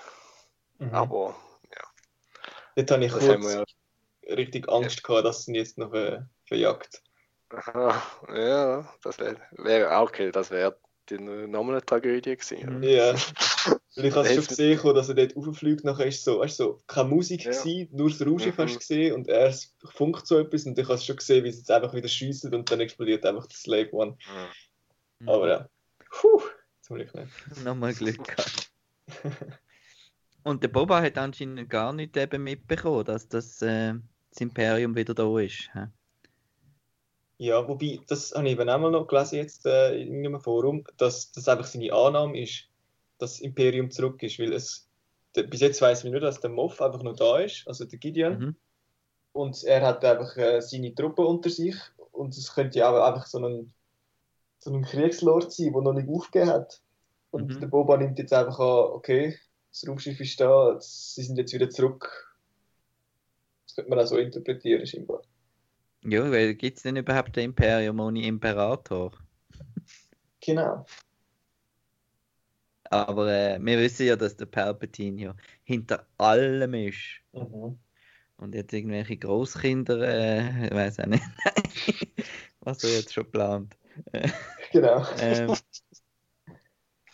Mhm. 0.78 0.94
Aber, 0.94 1.36
ja. 1.74 1.84
Dort 2.76 2.90
habe 2.90 3.04
ich 3.04 3.12
kurz 3.12 3.24
ja... 3.24 3.64
richtig 4.34 4.68
Angst 4.68 5.04
gehabt, 5.04 5.24
dass 5.24 5.44
sie 5.44 5.52
ihn 5.52 5.54
jetzt 5.54 5.78
noch 5.78 5.90
ver 5.90 6.28
verjagt. 6.44 7.02
Aha, 7.50 8.02
ja, 8.34 8.94
das 9.02 9.18
wäre 9.18 9.36
wär, 9.52 10.00
okay, 10.02 10.30
das 10.30 10.50
wäre 10.50 10.76
nochmal 11.10 11.76
eine 11.76 11.84
Tragödie 11.84 12.36
gewesen. 12.36 12.82
Ja, 12.82 13.14
weil 13.96 14.04
ich 14.04 14.14
habe 14.14 14.28
schon 14.28 14.46
gesehen, 14.46 14.94
dass 14.94 15.08
er 15.08 15.14
dort 15.14 15.36
rauffliegt, 15.36 15.84
nachher 15.84 16.06
ist 16.06 16.22
so, 16.22 16.40
weißt, 16.40 16.56
so 16.56 16.80
keine 16.86 17.08
Musik 17.08 17.44
ja. 17.44 17.50
gewesen, 17.50 17.88
nur 17.92 18.10
das 18.10 18.20
Rauschen 18.20 18.52
mhm. 18.52 18.58
hast 18.58 18.74
du 18.74 18.78
gesehen 18.78 19.14
und 19.14 19.28
er 19.28 19.54
funkt 19.94 20.26
so 20.26 20.38
etwas 20.38 20.66
und 20.66 20.78
ich 20.78 20.88
habe 20.88 20.98
schon 20.98 21.16
gesehen, 21.16 21.44
wie 21.44 21.50
sie 21.50 21.58
jetzt 21.58 21.70
einfach 21.70 21.94
wieder 21.94 22.08
schiessen 22.08 22.54
und 22.54 22.70
dann 22.70 22.80
explodiert 22.80 23.24
einfach 23.24 23.46
das 23.46 23.62
Slave 23.62 23.92
One. 23.92 24.18
Mhm. 25.20 25.28
Aber 25.28 25.48
ja, 25.48 25.68
puh, 26.10 26.42
zum 26.82 26.96
Glück 26.96 27.14
nicht. 27.14 27.32
Nochmal 27.64 27.94
Glück 27.94 28.22
gehabt. 28.22 28.70
und 30.44 30.62
der 30.62 30.68
Boba 30.68 31.00
hat 31.00 31.16
anscheinend 31.16 31.70
gar 31.70 31.92
nicht 31.92 32.16
eben 32.16 32.44
mitbekommen, 32.44 33.04
dass 33.04 33.28
das, 33.28 33.62
äh, 33.62 33.94
das 34.30 34.40
Imperium 34.40 34.94
wieder 34.94 35.14
da 35.14 35.38
ist. 35.40 35.70
He? 35.72 35.86
Ja, 37.38 37.66
wobei, 37.68 38.00
das 38.08 38.32
habe 38.32 38.46
ich 38.48 38.52
eben 38.52 38.68
auch 38.68 38.78
mal 38.78 38.90
noch 38.90 39.06
gelesen 39.06 39.36
jetzt 39.36 39.64
äh, 39.64 39.94
in 39.94 40.26
einem 40.26 40.40
Forum, 40.40 40.84
dass 40.96 41.30
das 41.30 41.48
einfach 41.48 41.66
seine 41.66 41.92
Annahme 41.92 42.40
ist, 42.40 42.64
dass 43.18 43.34
das 43.34 43.40
Imperium 43.40 43.90
zurück 43.92 44.20
ist, 44.24 44.40
weil 44.40 44.52
es, 44.52 44.88
bis 45.32 45.60
jetzt 45.60 45.80
weiß 45.80 46.02
man 46.02 46.12
nur, 46.12 46.20
dass 46.20 46.40
der 46.40 46.50
Moff 46.50 46.82
einfach 46.82 47.02
noch 47.02 47.14
da 47.14 47.38
ist, 47.38 47.66
also 47.68 47.84
der 47.84 47.98
Gideon. 47.98 48.38
Mhm. 48.38 48.56
Und 49.32 49.62
er 49.62 49.82
hat 49.82 50.04
einfach 50.04 50.36
äh, 50.36 50.60
seine 50.60 50.92
Truppen 50.92 51.24
unter 51.24 51.48
sich 51.48 51.76
und 52.10 52.36
es 52.36 52.52
könnte 52.52 52.80
ja 52.80 52.90
auch 52.90 53.06
einfach 53.06 53.26
so 53.26 53.38
ein, 53.38 53.72
so 54.58 54.72
ein 54.72 54.82
Kriegslord 54.82 55.52
sein, 55.52 55.72
der 55.72 55.82
noch 55.82 55.92
nicht 55.92 56.08
aufgegeben 56.08 56.50
hat. 56.50 56.82
Und 57.30 57.54
mhm. 57.54 57.60
der 57.60 57.68
Boba 57.68 57.98
nimmt 57.98 58.18
jetzt 58.18 58.32
einfach 58.32 58.58
an, 58.58 58.94
okay, 58.94 59.38
das 59.70 59.86
Raumschiff 59.86 60.18
ist 60.18 60.40
da, 60.40 60.76
sie 60.80 61.22
sind 61.22 61.36
jetzt 61.38 61.52
wieder 61.52 61.70
zurück. 61.70 62.34
Das 63.66 63.76
könnte 63.76 63.90
man 63.90 64.00
auch 64.00 64.06
so 64.06 64.16
interpretieren, 64.16 64.84
scheinbar. 64.86 65.22
Ja, 66.10 66.30
weil 66.30 66.54
gibt 66.54 66.78
es 66.78 66.82
denn 66.84 66.96
überhaupt 66.96 67.36
ein 67.36 67.44
Imperium 67.44 68.00
ohne 68.00 68.24
Imperator? 68.24 69.12
Genau. 70.40 70.86
Aber 72.84 73.30
äh, 73.30 73.58
wir 73.60 73.78
wissen 73.78 74.06
ja, 74.06 74.16
dass 74.16 74.36
der 74.36 74.46
Palpatine 74.46 75.20
ja 75.20 75.34
hinter 75.64 76.06
allem 76.16 76.72
ist. 76.74 77.20
Mhm. 77.32 77.78
Und 78.38 78.54
jetzt 78.54 78.72
irgendwelche 78.72 79.16
Großkinder, 79.16 80.00
äh, 80.00 80.66
ich 80.66 80.72
weiß 80.72 81.00
auch 81.00 81.06
nicht, 81.06 81.24
was 82.60 82.84
er 82.84 82.90
jetzt 82.90 83.12
schon 83.12 83.30
plant. 83.30 83.76
genau. 84.72 85.04
ähm, 85.20 85.54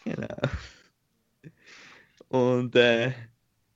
genau. 0.05 0.37
Und 2.29 2.77
äh, 2.77 3.13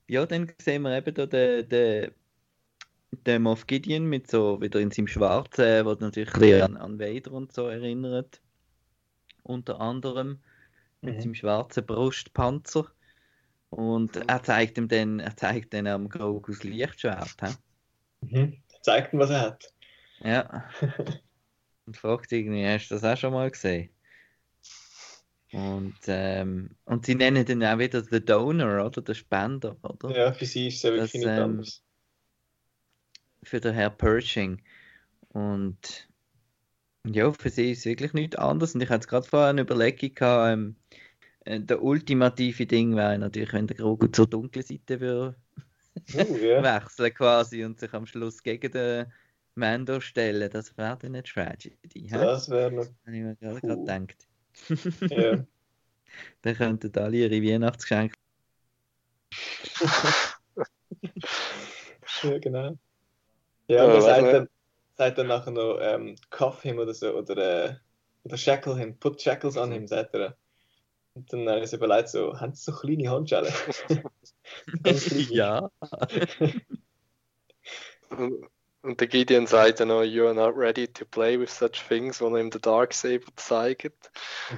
ja, 0.07 0.27
dann 0.27 0.53
sehen 0.59 0.83
wir 0.83 0.97
eben 0.97 1.15
da 1.15 1.27
den, 1.27 1.69
den 1.69 2.13
der 3.11 3.41
Moff 3.41 3.67
Gideon 3.67 4.07
mit 4.07 4.31
so 4.31 4.61
wieder 4.61 4.81
in 4.81 4.91
seinem 4.91 5.07
Schwarzen, 5.07 5.85
was 5.87 6.01
natürlich 6.01 6.63
an, 6.63 6.77
an 6.77 6.99
Vader 6.99 7.33
und 7.33 7.53
so 7.53 7.67
erinnert. 7.67 8.41
Unter 9.43 9.81
anderem 9.81 10.41
mit 11.01 11.17
mhm. 11.17 11.21
seinem 11.21 11.35
schwarzen 11.35 11.87
Brustpanzer. 11.87 12.87
Und 13.71 14.17
er 14.17 14.43
zeigt 14.43 14.79
ihm 14.79 14.89
dann, 14.89 15.21
er 15.21 15.37
zeigt 15.37 15.75
dann 15.75 15.87
am 15.87 16.09
Grogus 16.09 16.65
Lichtschwert. 16.65 17.37
Mhm. 18.21 18.63
Er 18.73 18.83
zeigt 18.83 19.13
ihm, 19.13 19.19
was 19.19 19.31
er 19.31 19.41
hat. 19.41 19.73
Ja. 20.21 20.65
und 21.87 21.97
fragt 21.97 22.33
irgendwie, 22.33 22.67
hast 22.67 22.89
du 22.89 22.95
das 22.95 23.05
auch 23.05 23.17
schon 23.17 23.33
mal 23.33 23.51
gesehen? 23.51 23.91
Und, 25.53 25.97
ähm, 26.09 26.77
und 26.85 27.07
sie 27.07 27.15
nennen 27.15 27.45
den 27.47 27.65
auch 27.65 27.79
wieder 27.79 28.03
The 28.03 28.23
Donor, 28.23 28.85
oder? 28.85 29.01
Der 29.01 29.15
Spender, 29.15 29.77
oder? 29.83 30.15
Ja, 30.15 30.33
für 30.33 30.45
sie 30.45 30.69
ist 30.69 30.77
es 30.77 30.83
ja 30.83 30.91
wirklich 30.91 31.13
das, 31.13 31.21
nicht 31.21 31.27
ähm, 31.27 31.43
anders 31.43 31.83
für 33.49 33.61
den 33.61 33.75
Herr 33.75 33.91
Pershing. 33.91 34.61
Und 35.31 36.09
ja, 37.07 37.33
für 37.33 37.51
sie 37.51 37.73
ist 37.73 37.81
es 37.81 37.85
wirklich 37.87 38.13
nichts 38.13 38.37
anderes. 38.37 38.75
Und 38.75 38.83
ich 38.83 38.89
hatte 38.89 39.09
gerade 39.09 39.27
vorher 39.27 39.49
eine 39.49 39.63
Überlegung 39.63 40.15
gehabt, 40.15 40.53
ähm, 40.53 40.77
äh, 41.45 41.61
der 41.61 41.83
ultimative 41.83 42.67
Ding 42.67 42.97
wäre 42.97 43.19
natürlich, 43.19 43.53
wenn 43.53 43.67
der 43.67 43.77
Grogu 43.77 44.09
zur 44.09 44.27
dunklen 44.27 44.65
Seite 44.65 45.01
würde 45.01 45.37
oh, 46.15 46.37
yeah. 46.41 46.63
wechseln 46.63 47.15
quasi 47.15 47.65
und 47.65 47.81
sich 47.81 47.93
am 47.93 48.07
Schluss 48.07 48.43
gegen 48.43 48.71
den 48.71 49.13
Mando 49.55 50.01
stellen. 50.01 50.51
Das 50.51 50.77
wäre 50.77 50.97
dann 51.01 51.15
eine 51.15 51.23
Tragedy. 51.23 52.09
Das 52.11 52.49
wäre 52.49 52.73
noch. 52.73 52.87
Habe 53.07 53.17
ich 53.17 53.23
mir 53.23 53.37
gerade 53.37 53.61
cool. 53.63 53.77
gedacht. 53.77 54.29
ja. 55.11 55.45
Dann 56.43 56.57
könnten 56.57 56.99
alle 56.99 57.17
ihre 57.19 57.43
Weihnachtsgeschenke. 57.43 58.15
ja, 62.23 62.39
genau. 62.39 62.79
Ja, 63.69 63.85
und 63.85 63.91
er 63.91 64.03
sagt 64.03 64.33
dann, 64.33 64.49
sagt 64.97 65.19
dann 65.19 65.29
nachher 65.29 65.53
noch 65.53 65.79
ähm, 65.81 66.17
Cuff 66.31 66.63
him 66.63 66.79
oder 66.79 66.93
so, 66.93 67.13
oder, 67.13 67.37
äh, 67.37 67.75
oder 68.25 68.37
Shackle 68.37 68.77
him, 68.77 68.99
put 68.99 69.23
shackles 69.23 69.57
on 69.57 69.73
him, 69.73 69.87
sagt 69.87 70.15
er. 70.15 70.37
Und 71.15 71.33
dann 71.33 71.49
habe 71.49 71.61
ich 71.61 71.71
so 71.71 71.77
überlegt, 71.77 72.09
so, 72.09 72.39
haben 72.39 72.55
sie 72.55 72.71
so 72.71 72.73
kleine 72.73 73.11
Handschellen? 73.11 73.53
ja. 75.31 75.71
und, 78.11 79.01
der 79.01 79.09
Gideon 79.09 79.47
sagt 79.47 79.81
dann 79.81 79.89
noch, 79.89 80.03
you 80.03 80.25
are 80.25 80.35
not 80.35 80.57
ready 80.57 80.87
to 80.87 81.05
play 81.05 81.39
with 81.39 81.51
such 81.51 81.85
things, 81.89 82.21
wo 82.21 82.29
er 82.29 82.41
ihm 82.41 82.51
den 82.51 82.61
Darksaber 82.61 83.27
zeigt. 83.37 84.11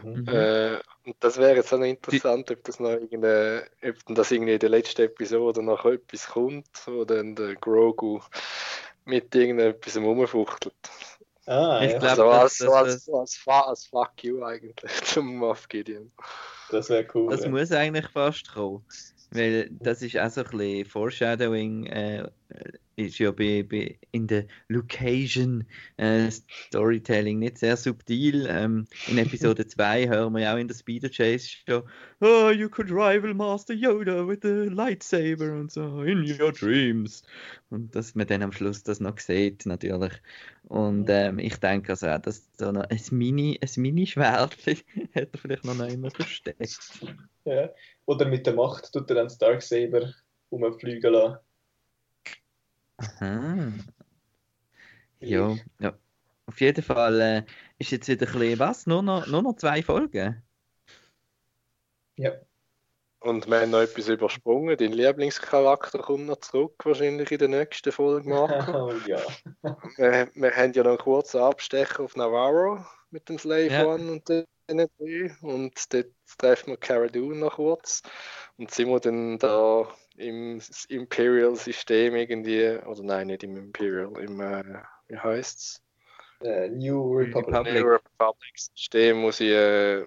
Mhm. 0.04 0.28
Äh, 0.28 0.78
und 1.04 1.16
das 1.20 1.38
wäre 1.38 1.56
jetzt 1.56 1.72
auch 1.72 1.78
noch 1.78 1.86
interessant, 1.86 2.50
Die... 2.50 2.54
ob 2.54 2.64
das 2.64 2.78
noch 2.78 2.90
irgendeine, 2.90 3.66
ob 3.82 4.14
das 4.14 4.30
irgendwie 4.30 4.52
in 4.52 4.60
der 4.60 4.68
letzten 4.68 5.02
Episode 5.02 5.62
noch 5.62 5.84
etwas 5.86 6.28
kommt, 6.28 6.68
wo 6.86 7.04
dann 7.04 7.34
der 7.34 7.56
Grogu 7.56 8.20
mit 9.10 9.34
irgendetwas 9.34 9.96
rumfuchtelt. 9.96 10.74
Ah, 11.46 11.80
ich 11.82 11.92
ja. 11.92 11.98
glaube, 11.98 12.16
so 12.16 12.28
als, 12.28 12.58
so 12.58 12.72
als, 12.72 13.08
als, 13.08 13.40
als, 13.46 13.86
Fuck 13.86 14.22
you 14.22 14.42
eigentlich 14.44 14.92
zum 15.04 15.36
Moff 15.36 15.68
Gideon. 15.68 16.12
Das 16.70 16.88
wäre 16.88 17.06
cool. 17.14 17.30
Das 17.30 17.42
ja. 17.42 17.50
muss 17.50 17.72
eigentlich 17.72 18.06
fast 18.08 18.52
kommen. 18.52 18.84
Weil 19.32 19.68
das 19.70 20.02
ist 20.02 20.16
auch 20.18 20.30
so 20.30 20.42
ein 20.42 20.50
bisschen 20.50 20.84
Foreshadowing, 20.86 21.86
äh, 21.86 22.28
ist 23.00 23.18
ja 23.18 23.30
bei, 23.30 23.62
bei 23.62 23.98
in 24.12 24.26
der 24.26 24.46
Location 24.68 25.64
äh, 25.96 26.30
Storytelling 26.30 27.38
nicht 27.38 27.58
sehr 27.58 27.76
subtil. 27.76 28.46
Ähm, 28.48 28.86
in 29.08 29.18
Episode 29.18 29.66
2 29.68 30.08
hören 30.08 30.32
wir 30.34 30.42
ja 30.42 30.54
auch 30.54 30.58
in 30.58 30.68
der 30.68 30.74
Speeder 30.74 31.08
Chase 31.08 31.48
schon, 31.48 31.82
oh, 32.20 32.50
you 32.50 32.68
could 32.68 32.90
rival 32.90 33.34
Master 33.34 33.74
Yoda 33.74 34.26
with 34.26 34.44
a 34.44 34.72
lightsaber 34.72 35.52
und 35.52 35.72
so, 35.72 36.02
in 36.02 36.24
your 36.40 36.52
dreams. 36.52 37.22
Und 37.70 37.94
dass 37.94 38.14
man 38.14 38.26
dann 38.26 38.42
am 38.42 38.52
Schluss 38.52 38.82
das 38.82 39.00
noch 39.00 39.18
sieht, 39.18 39.66
natürlich. 39.66 40.12
Und 40.64 41.08
ähm, 41.08 41.38
ich 41.38 41.56
denke 41.56 41.92
also 41.92 42.08
auch, 42.08 42.18
dass 42.18 42.48
so 42.58 42.70
noch 42.72 42.84
ein 42.84 43.00
Mini, 43.10 43.58
ein 43.60 43.82
Mini-Schwert 43.82 44.56
hätte 45.12 45.30
er 45.32 45.38
vielleicht 45.38 45.64
noch 45.64 45.78
immer 45.88 46.10
versteckt. 46.10 46.78
Ja. 47.44 47.70
Oder 48.06 48.26
mit 48.26 48.46
der 48.46 48.54
Macht 48.54 48.92
tut 48.92 49.08
er 49.10 49.16
dann 49.16 49.26
das 49.26 49.38
Darksaber 49.38 50.12
rumfliegen 50.50 51.12
lassen. 51.12 51.38
Aha. 53.00 53.72
Ja, 55.20 55.56
ja. 55.78 55.98
Auf 56.46 56.60
jeden 56.60 56.82
Fall 56.82 57.20
äh, 57.20 57.42
ist 57.78 57.92
jetzt 57.92 58.08
wieder 58.08 58.26
ein 58.26 58.32
bisschen 58.32 58.58
was? 58.58 58.86
Nur 58.86 59.02
noch, 59.02 59.26
nur 59.26 59.42
noch 59.42 59.56
zwei 59.56 59.82
Folgen? 59.82 60.42
Ja. 62.16 62.32
Und 63.20 63.48
wir 63.48 63.60
haben 63.60 63.70
noch 63.70 63.80
etwas 63.80 64.08
übersprungen. 64.08 64.76
Dein 64.76 64.92
Lieblingscharakter 64.92 65.98
kommt 65.98 66.26
noch 66.26 66.40
zurück, 66.40 66.74
wahrscheinlich 66.84 67.30
in 67.30 67.38
der 67.38 67.48
nächsten 67.48 67.92
Folge, 67.92 68.28
Marco. 68.28 68.88
oh 68.88 68.92
ja. 69.06 69.20
wir, 69.96 70.30
wir 70.34 70.56
haben 70.56 70.72
ja 70.72 70.82
noch 70.82 70.90
einen 70.90 70.98
kurzen 70.98 71.40
Abstecher 71.40 72.02
auf 72.02 72.16
Navarro 72.16 72.84
mit 73.10 73.28
dem 73.28 73.38
Slave 73.38 73.68
Ja. 73.68 73.86
One 73.86 74.10
und 74.10 74.28
den 74.28 74.46
drei. 74.66 75.36
Und 75.42 75.92
dort 75.92 76.06
treffen 76.38 76.70
wir 76.70 76.76
Cara 76.78 77.08
Dune 77.08 77.36
noch 77.36 77.56
kurz. 77.56 78.02
Und 78.56 78.70
sind 78.70 78.88
wir 78.88 79.00
dann 79.00 79.38
da 79.38 79.86
im 80.20 80.60
Imperial-System 80.88 82.14
irgendwie, 82.16 82.78
oder 82.86 83.02
nein, 83.02 83.28
nicht 83.28 83.42
im 83.44 83.56
Imperial, 83.56 84.12
im, 84.20 84.40
äh, 84.40 84.82
wie 85.08 85.18
heißt's? 85.18 85.82
Äh, 86.42 86.68
New 86.70 87.14
Republic. 87.18 87.64
Republic. 87.64 87.74
New 87.74 87.86
Republic-System 87.86 89.18
muss 89.20 89.40
ich 89.40 89.50
äh, 89.50 90.06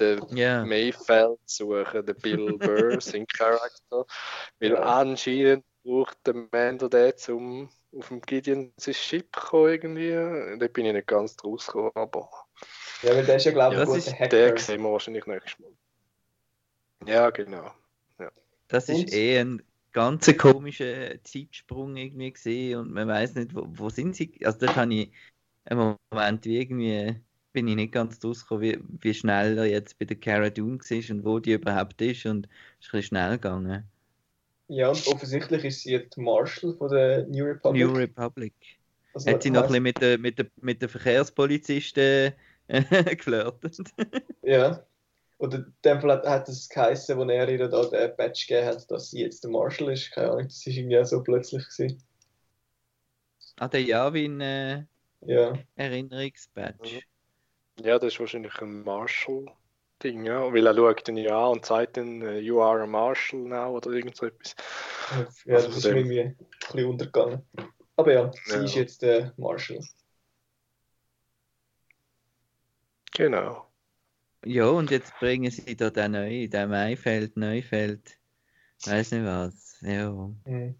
den 0.00 0.22
Ja. 0.30 0.64
Mayfeld 0.68 1.38
suchen, 1.46 2.06
den 2.06 2.16
Bill 2.20 2.58
Burr, 2.62 3.00
sein 3.00 3.26
Charakter. 3.26 4.06
Weil 4.60 4.72
Ja. 4.72 4.82
anscheinend 4.82 5.64
braucht 5.84 6.18
der 6.26 6.34
Mando 6.52 6.88
den, 6.88 7.12
um 7.28 7.70
auf 7.96 8.08
dem 8.08 8.20
Gideon 8.20 8.72
sein 8.76 8.94
Ship 8.94 9.28
zu 9.34 9.40
kommen 9.40 9.68
irgendwie. 9.72 10.58
Da 10.58 10.68
bin 10.68 10.86
ich 10.86 10.92
nicht 10.94 11.06
ganz 11.08 11.36
draus 11.36 11.66
gekommen, 11.66 11.92
aber 11.94 12.30
Ja, 13.02 13.10
weil 13.14 13.24
der 13.26 13.36
ist 13.36 13.44
ja, 13.44 13.52
glaube 13.52 13.74
ich, 13.74 13.78
Ja, 13.78 13.80
ein 13.80 13.86
das 13.86 13.94
guter 13.94 14.12
ist 14.12 14.18
Hacker. 14.18 14.52
den 14.52 14.56
sehen 14.58 14.82
wir 14.82 14.92
wahrscheinlich 14.92 15.26
nächstes 15.26 15.58
Mal. 15.58 15.72
Ja, 17.06 17.30
genau. 17.30 17.72
Das 18.68 18.88
ist 18.88 19.04
Und? 19.04 19.12
eh 19.12 19.38
ein 19.40 19.62
ganz 19.92 20.26
komischer 20.36 21.22
Zeitsprung 21.24 21.96
irgendwie 21.96 22.32
gesehen 22.32 22.78
und 22.80 22.92
man 22.92 23.08
weiß 23.08 23.34
nicht, 23.34 23.54
wo, 23.54 23.66
wo 23.68 23.90
sind 23.90 24.14
sie. 24.16 24.32
Also 24.44 24.58
dort 24.60 24.76
habe 24.76 24.94
ich 24.94 25.12
im 25.66 25.96
Moment 26.10 26.44
wie 26.44 26.58
irgendwie 26.60 27.20
bin 27.52 27.68
ich 27.68 27.76
nicht 27.76 27.92
ganz 27.92 28.22
rausgekommen, 28.24 28.62
wie, 28.62 28.78
wie 29.10 29.14
schnell 29.14 29.58
er 29.58 29.66
jetzt 29.66 29.98
bei 29.98 30.04
der 30.04 30.18
Cara 30.18 30.50
Dune 30.50 30.78
war 30.78 31.16
und 31.16 31.24
wo 31.24 31.38
die 31.40 31.52
überhaupt 31.54 32.00
ist 32.02 32.26
und 32.26 32.46
es 32.80 32.86
ist 32.86 32.94
ein 32.94 32.98
bisschen 33.00 33.02
schnell 33.04 33.32
gegangen. 33.32 33.84
Ja, 34.68 34.90
und 34.90 35.06
offensichtlich 35.06 35.64
ist 35.64 35.82
sie 35.82 35.92
jetzt 35.92 36.16
Marshal 36.18 36.74
von 36.74 36.90
der 36.90 37.26
New 37.26 37.44
Republic. 37.44 37.88
New 37.88 37.94
Republic. 37.96 38.54
Also, 39.14 39.30
Hat 39.30 39.42
sie 39.42 39.50
noch 39.50 39.62
ein 39.64 39.68
bisschen 39.68 39.82
mit 39.82 40.00
der, 40.00 40.18
mit 40.18 40.38
der, 40.38 40.46
mit 40.60 40.82
der 40.82 40.88
Verkehrspolizisten 40.88 42.32
äh, 42.68 42.82
geflirtet? 43.16 43.78
Ja. 44.42 44.87
Oder 45.38 45.58
in 45.58 45.74
dem 45.84 46.00
Fall 46.00 46.10
hat, 46.12 46.26
hat 46.26 46.48
es 46.48 46.68
geheißen, 46.68 47.16
wo 47.16 47.22
er 47.24 47.48
ihr 47.48 47.68
da 47.68 47.84
den 47.84 48.16
Badge 48.16 48.44
gegeben 48.48 48.66
hat, 48.66 48.90
dass 48.90 49.10
sie 49.10 49.20
jetzt 49.20 49.44
der 49.44 49.50
Marshal 49.50 49.92
ist. 49.92 50.10
Keine 50.10 50.30
Ahnung, 50.32 50.48
das 50.48 50.66
war 50.66 50.72
irgendwie 50.72 50.98
auch 50.98 51.04
so 51.04 51.22
plötzlich. 51.22 51.64
Gewesen. 51.68 52.02
Ah, 53.56 53.68
der 53.68 53.82
Javin 53.82 54.40
äh, 54.40 54.84
Ja. 55.20 55.52
Erinnerungsbadge. 55.76 57.02
Ja, 57.80 57.98
das 57.98 58.12
ist 58.14 58.20
wahrscheinlich 58.20 58.60
ein 58.60 58.82
Marshall-Ding, 58.82 60.24
ja. 60.24 60.52
Weil 60.52 60.66
er 60.66 60.74
schaut 60.74 61.06
dann 61.06 61.16
ja 61.16 61.46
an 61.46 61.52
und 61.52 61.64
sagt 61.66 61.96
dann, 61.96 62.20
äh, 62.22 62.38
you 62.40 62.60
are 62.60 62.82
a 62.82 62.86
Marshal 62.86 63.38
now 63.40 63.76
oder 63.76 63.90
irgend 63.90 64.16
so 64.16 64.26
etwas. 64.26 64.56
Ja, 65.44 65.54
Also 65.56 65.68
das 65.68 65.76
ist 65.78 65.84
mir 65.84 65.90
dem- 65.90 65.96
irgendwie 65.98 66.20
ein 66.20 66.36
bisschen 66.60 66.84
untergegangen. 66.86 67.42
Aber 67.96 68.12
ja, 68.12 68.32
sie 68.44 68.54
Ja. 68.56 68.62
ist 68.64 68.74
jetzt 68.74 69.02
der 69.02 69.32
Marshal. 69.36 69.78
Genau. 73.12 73.67
Ja, 74.44 74.66
und 74.66 74.90
jetzt 74.90 75.12
bringen 75.18 75.50
sie 75.50 75.76
da 75.76 75.90
den 75.90 76.12
neu, 76.12 76.48
den 76.48 76.70
Maifeld, 76.70 77.36
Neufeld, 77.36 78.18
weiß 78.84 79.12
nicht 79.12 79.24
was. 79.24 79.78
Ja. 79.80 80.10
Mhm. 80.46 80.74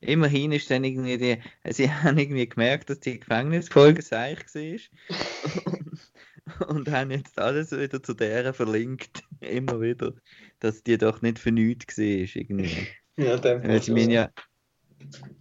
Immerhin 0.00 0.52
ist 0.52 0.70
dann 0.70 0.84
irgendwie 0.84 1.18
die, 1.18 1.38
sie 1.72 1.90
haben 1.92 2.18
irgendwie 2.18 2.48
gemerkt, 2.48 2.90
dass 2.90 3.00
die 3.00 3.18
Gefängnisfolge 3.18 4.02
seich 4.02 4.38
war 4.54 5.72
und, 5.72 6.68
und 6.68 6.90
haben 6.90 7.10
jetzt 7.10 7.38
alles 7.38 7.72
wieder 7.72 8.02
zu 8.02 8.14
der 8.14 8.54
verlinkt, 8.54 9.22
immer 9.40 9.80
wieder, 9.80 10.14
dass 10.60 10.82
die 10.82 10.98
doch 10.98 11.20
nicht 11.22 11.38
für 11.38 11.52
nichts 11.52 11.98
war 11.98 12.04
irgendwie. 12.04 12.86
Ja, 13.16 13.42
Weil 13.42 13.82
sie, 13.82 14.12
ja, 14.12 14.30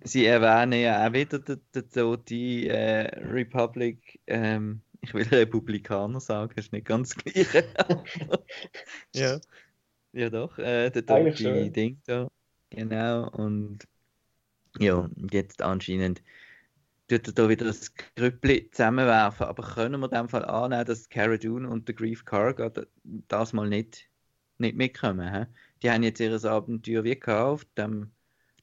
sie 0.04 0.26
erwähnen 0.26 0.82
ja 0.82 1.08
auch 1.08 1.14
wieder 1.14 1.38
den, 1.38 1.62
den 1.76 1.90
toten 1.90 2.64
äh, 2.64 3.20
Republic, 3.20 4.20
ähm, 4.26 4.82
ich 5.02 5.14
will 5.14 5.28
Republikaner 5.28 6.20
sagen, 6.20 6.54
ist 6.58 6.74
nicht 6.74 6.88
ganz 6.88 7.16
das 7.16 7.24
gleiche. 7.24 7.68
ja. 9.14 9.40
ja 10.14 10.30
doch, 10.30 10.58
äh, 10.58 10.90
der 10.90 11.06
schon. 11.38 11.74
Ding 11.74 12.02
da, 12.06 12.28
genau, 12.70 13.30
und 13.30 13.80
ja, 14.80 14.96
und 14.96 15.34
jetzt 15.34 15.62
anscheinend 15.62 16.22
tut 17.08 17.28
er 17.28 17.34
da 17.34 17.50
wieder 17.50 17.66
das 17.66 17.94
Grüppli 18.16 18.70
zusammenwerfen, 18.72 19.48
aber 19.48 19.64
können 19.64 20.00
wir 20.00 20.12
in 20.12 20.18
dem 20.18 20.30
Fall 20.30 20.46
annehmen, 20.46 20.86
dass 20.86 21.10
Cara 21.10 21.38
Dune 21.38 21.70
und 21.70 21.88
der 21.88 21.96
Grief 21.96 22.26
da- 22.70 22.86
das 23.04 23.54
mal 23.54 23.68
nicht, 23.70 24.10
nicht 24.58 24.76
mitkommen, 24.76 25.32
hä? 25.34 25.46
Die 25.82 25.90
haben 25.90 26.04
jetzt 26.04 26.20
ihr 26.20 26.32
Abenteuer 26.46 27.04
wie 27.04 27.20
gehabt 27.20 27.42
auf 27.42 27.66
dem, 27.78 28.12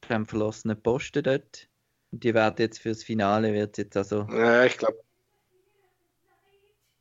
dem 0.09 0.27
verlassenen 0.27 0.81
Posten 0.81 1.23
dort. 1.23 1.69
Und 2.11 2.23
die 2.23 2.35
werden 2.35 2.57
jetzt 2.59 2.81
fürs 2.81 3.03
Finale 3.03 3.53
wird 3.53 3.79
jetzt 3.79 3.97
also. 3.97 4.27
Ja, 4.31 4.65
ich 4.65 4.77
glaube, 4.77 4.99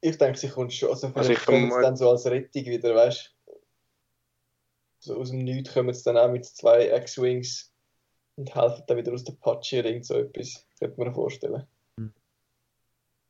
Ich 0.06 0.18
denke, 0.18 0.38
sie 0.38 0.50
kommt 0.50 0.74
schon. 0.74 0.90
Also, 0.90 1.08
Also 1.08 1.20
vielleicht 1.22 1.42
ich 1.42 1.48
vermute- 1.48 1.82
dann 1.82 1.96
so 1.96 2.10
als 2.10 2.26
Rettung 2.26 2.66
wieder, 2.66 2.94
weißt 2.94 3.34
du? 3.48 3.54
So 5.00 5.18
aus 5.18 5.30
dem 5.30 5.40
Nichts 5.40 5.74
kommen 5.74 5.94
sie 5.94 6.04
dann 6.04 6.18
auch 6.18 6.30
mit 6.30 6.44
zwei 6.46 6.90
X-Wings 6.90 7.74
und 8.36 8.54
helfen 8.54 8.84
dann 8.86 8.98
wieder 8.98 9.14
aus 9.14 9.24
der 9.24 9.32
Patsche 9.34 9.80
oder 9.80 9.90
irgend 9.90 10.06
so 10.06 10.16
etwas. 10.16 10.68
Könnte 10.78 10.98
man 10.98 11.08
sich 11.08 11.16
vorstellen. 11.16 11.68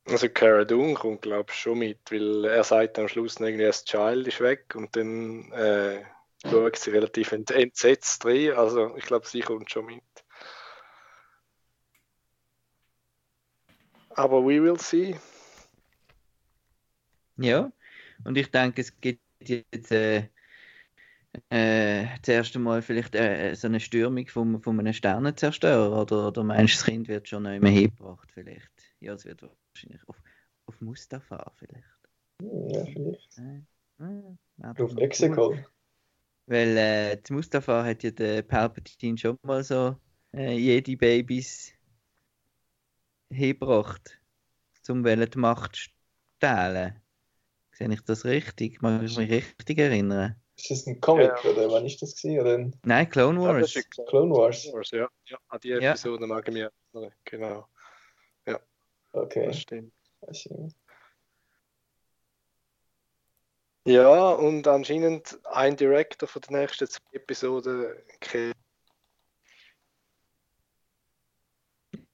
also 0.08 0.30
Cara 0.30 0.66
Dune 0.66 0.96
kommt 0.96 1.22
glaube 1.22 1.52
ich 1.52 1.60
schon 1.60 1.78
mit, 1.78 2.00
weil 2.12 2.46
er 2.46 2.64
sagt 2.64 2.98
am 2.98 3.08
Schluss 3.08 3.40
irgendwie, 3.40 3.66
das 3.66 3.86
Child 3.86 4.28
ist 4.28 4.42
weg 4.42 4.74
und 4.76 4.96
dann 4.96 5.52
äh, 5.52 6.04
schaut 6.44 6.76
sie 6.76 6.90
relativ 6.90 7.32
ent 7.34 7.52
entsetzt 7.52 8.26
rein. 8.26 8.54
Also 8.54 8.98
ich 8.98 9.06
glaube, 9.06 9.28
sie 9.28 9.42
kommt 9.42 9.70
schon 9.70 9.86
mit. 9.86 10.04
Aber 14.16 14.44
we 14.44 14.60
will 14.62 14.80
see. 14.80 15.16
Ja. 17.38 17.72
Und 18.24 18.38
ich 18.38 18.52
denke, 18.52 18.82
es 18.82 19.00
gibt 19.00 19.22
jetzt 19.42 19.92
äh, 19.92 20.30
äh, 21.50 22.06
das 22.20 22.28
erste 22.28 22.60
Mal 22.60 22.82
vielleicht 22.82 23.16
äh, 23.16 23.56
so 23.56 23.68
eine 23.68 23.80
Stürmung 23.80 24.28
von, 24.28 24.62
von 24.62 24.80
einem 24.80 24.94
Sternenzerstörer 24.94 26.02
oder, 26.02 26.28
oder 26.28 26.44
meinst 26.44 26.76
du, 26.76 26.78
das 26.78 26.86
Kind 26.86 27.08
wird 27.08 27.28
schon 27.28 27.44
noch 27.44 27.52
immer 27.52 27.70
hingebracht 27.70 28.32
vielleicht? 28.32 28.72
Ja, 29.00 29.14
es 29.14 29.26
wird 29.26 29.42
wahrscheinlich 29.42 30.08
auf, 30.08 30.22
auf 30.68 30.80
Mustafa 30.82 31.52
vielleicht. 31.58 31.84
Ja, 32.42 32.86
vielleicht. 32.86 33.38
Äh, 33.38 33.64
äh, 34.04 34.82
Auf 34.84 34.96
Exegol. 34.98 35.66
Weil 36.46 36.78
äh, 36.78 37.18
Mustafa 37.30 37.86
hat 37.86 38.04
ja 38.04 38.12
der 38.12 38.42
Palpatine 38.42 39.18
schon 39.18 39.38
mal 39.44 39.64
so 39.64 39.96
äh, 40.34 40.54
jede 40.54 40.98
Babys 40.98 41.74
hingebracht, 43.32 44.20
um 44.90 45.04
die 45.04 45.38
Macht 45.38 45.78
stehlen. 45.78 47.03
Sehe 47.74 47.92
ich 47.92 48.02
das 48.02 48.26
richtig? 48.26 48.82
Mag 48.82 49.02
ich 49.04 49.18
mich 49.18 49.32
richtig 49.32 49.78
erinnern? 49.80 50.36
Ist 50.56 50.70
das 50.70 50.86
ein 50.88 51.02
Comic 51.02 51.32
Ja. 51.44 51.50
oder 51.52 51.72
wann 51.72 51.86
ist 51.86 52.02
das? 52.02 52.24
Oder 52.24 52.56
ein 52.60 52.80
Nein, 52.86 53.10
Clone 53.10 53.42
Ja, 53.42 53.54
das 53.54 53.62
Wars. 53.62 53.76
ist 53.76 53.92
klar. 53.92 54.08
Clone 54.08 54.32
Wars? 54.32 54.72
Wars, 54.72 54.92
ja. 54.92 55.10
ja. 55.26 55.38
An 55.48 55.60
die 55.62 55.70
Ja. 55.70 55.90
Episode 55.92 56.28
mag 56.28 56.48
ich 56.48 56.54
mich 56.54 56.64
erinnern. 56.94 57.12
Genau, 57.26 57.68
Okay. 59.16 59.46
das 59.48 59.60
stimmt. 59.60 59.94
nicht. 60.28 60.76
Ja, 63.86 64.32
und 64.32 64.68
anscheinend 64.68 65.38
ein 65.46 65.76
Director 65.76 66.28
für 66.28 66.40
die 66.40 66.54
nächsten 66.54 66.88
zwei 66.88 67.02
Episoden. 67.12 67.94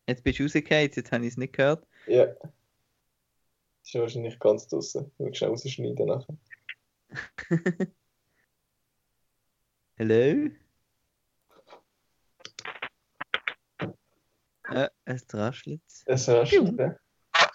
Jetzt 0.08 0.24
bist 0.24 0.40
du 0.40 0.44
rausgefallen, 0.44 0.92
jetzt 0.96 1.12
habe 1.12 1.24
ich 1.26 1.32
es 1.32 1.38
nicht 1.38 1.54
gehört. 1.54 1.86
Ja. 2.08 2.26
Ist 3.90 3.94
ja 3.96 4.02
wahrscheinlich 4.02 4.38
ganz 4.38 4.68
draußen. 4.68 5.12
Nur 5.18 5.34
schnell 5.34 5.50
rausschneiden 5.50 6.06
nachher. 6.06 6.38
Hallo? 9.98 10.50
Ja, 14.72 14.92
es 15.06 15.26
raschelt. 15.34 15.82
Es 16.06 16.30
raschelt, 16.30 16.78
ja. 16.78 16.96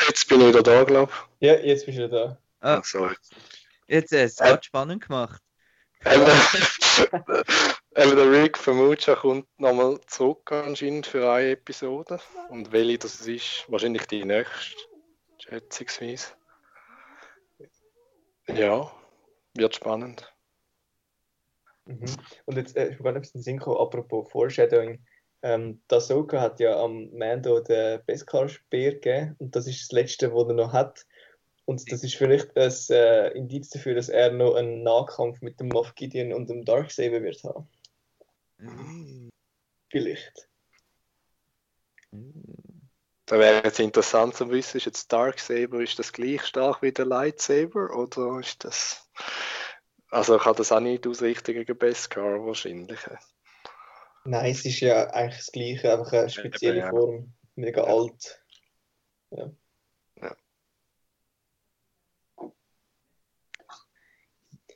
Jetzt 0.09 0.29
bin 0.29 0.41
ich 0.41 0.49
wieder 0.49 0.65
da, 0.65 0.83
glaube 0.83 1.13
ich. 1.13 1.47
Ja, 1.47 1.55
jetzt 1.55 1.87
bist 1.87 1.99
du 1.99 2.09
da. 2.09 2.37
Ah, 2.59 2.79
Ach, 2.79 2.85
sorry. 2.85 3.15
jetzt 3.87 4.13
äh, 4.13 4.25
es 4.25 4.35
gerade 4.35 4.65
spannend 4.65 5.05
gemacht. 5.07 5.41
Eben, 6.05 6.27
eben 7.95 8.17
der 8.17 8.33
Rick 8.33 8.59
Vermucha 8.59 9.15
kommt 9.15 9.47
nochmal 9.61 10.01
zurück 10.09 10.51
anscheinend 10.51 11.07
für 11.07 11.31
eine 11.31 11.51
Episode. 11.51 12.19
Und 12.49 12.73
welche 12.73 12.99
das 12.99 13.21
ist, 13.21 13.67
wahrscheinlich 13.69 14.09
die 14.09 14.25
nächste, 14.25 14.75
schätzungsweise. 15.45 16.29
Ja, 18.49 18.93
wird 19.55 19.75
spannend. 19.75 20.31
Mhm. 21.87 22.05
Und 22.47 22.57
jetzt, 22.57 22.77
äh, 22.77 22.91
ich 22.91 22.99
gar 22.99 23.13
nicht 23.13 23.35
ein 23.35 23.43
Sinn 23.43 23.59
kommen, 23.59 23.79
apropos 23.79 24.31
Foreshadowing. 24.31 25.05
Ähm, 25.43 25.83
Ahsoka 25.91 26.41
hat 26.41 26.61
ja 26.61 26.79
am 26.83 27.11
Mando 27.13 27.61
den 27.61 28.01
Beskar-Speer 28.07 28.95
gegeben 28.95 29.37
und 29.39 29.55
das 29.55 29.67
ist 29.67 29.83
das 29.83 29.93
Letzte, 29.93 30.35
was 30.35 30.49
er 30.49 30.55
noch 30.55 30.73
hat. 30.73 31.07
Und 31.67 31.91
das 31.91 32.03
ist 32.03 32.15
vielleicht 32.15 32.57
ein 32.57 32.73
äh, 32.91 33.29
Indiz 33.31 33.71
dafür, 33.71 33.95
dass 33.95 34.09
er 34.09 34.33
noch 34.33 34.55
einen 34.55 34.83
Nahkampf 34.83 35.41
mit 35.41 35.61
dem 35.61 35.69
Moff 35.69 35.95
Gideon 35.95 36.33
und 36.33 36.49
dem 36.49 36.65
Darksaber 36.65 37.23
wird 37.23 37.43
haben. 37.45 37.69
Mm. 38.59 39.29
Vielleicht. 39.91 40.49
Da 43.35 43.41
wäre 43.41 43.65
jetzt 43.65 43.81
interessant 43.81 44.37
zu 44.37 44.49
wissen, 44.49 44.77
ist 44.77 44.87
jetzt 44.87 45.13
Darksaber, 45.13 45.81
ist 45.81 45.99
das 45.99 46.13
gleich 46.13 46.45
stark 46.45 46.83
wie 46.83 46.93
der 46.93 47.05
Lightsaber 47.05 47.93
oder 47.93 48.39
ist 48.39 48.63
das... 48.63 49.11
Also 50.09 50.39
kann 50.39 50.55
das 50.55 50.71
auch 50.71 50.79
nicht 50.79 51.05
ausrichten 51.05 51.53
gegen 51.53 51.77
Beskar 51.77 52.47
wahrscheinlich. 52.47 53.01
Nein, 54.25 54.53
es 54.53 54.65
ist 54.65 54.79
ja 54.79 55.11
eigentlich 55.11 55.39
das 55.39 55.51
Gleiche, 55.51 55.93
einfach 55.93 56.13
eine 56.13 56.31
spezielle 56.31 56.79
Ja. 56.79 56.91
Form. 56.91 57.35
Mega 57.57 57.83
Ja. 57.83 57.93
alt. 57.93 58.45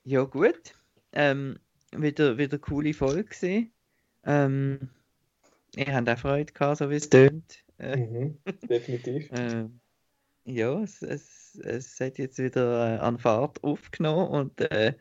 Ja, 0.03 0.25
gut. 0.25 0.75
Ähm, 1.13 1.61
wieder, 1.93 2.39
wieder 2.39 2.55
eine 2.55 2.59
coole 2.59 2.93
Folge 2.93 3.23
gesehen. 3.23 3.73
Ähm, 4.25 4.91
ihr 5.77 5.95
habt 5.95 6.11
auch 6.11 6.19
Freude 6.19 6.53
gehabt, 6.53 6.79
so 6.79 6.91
wie 6.91 6.97
es 6.97 7.09
tönt. 7.09 7.68
Äh, 7.79 7.97
Mhm. 7.97 8.39
Definitiv. 8.69 9.31
Ähm, 9.33 9.81
ja, 10.45 10.81
es, 10.83 11.03
es, 11.03 11.61
es 11.63 12.01
hat 12.01 12.19
jetzt 12.19 12.39
wieder 12.39 12.97
äh, 12.97 12.99
an 12.99 13.19
Fahrt 13.19 13.63
aufgenommen 13.63 14.29
und 14.29 14.61
äh, 14.61 14.95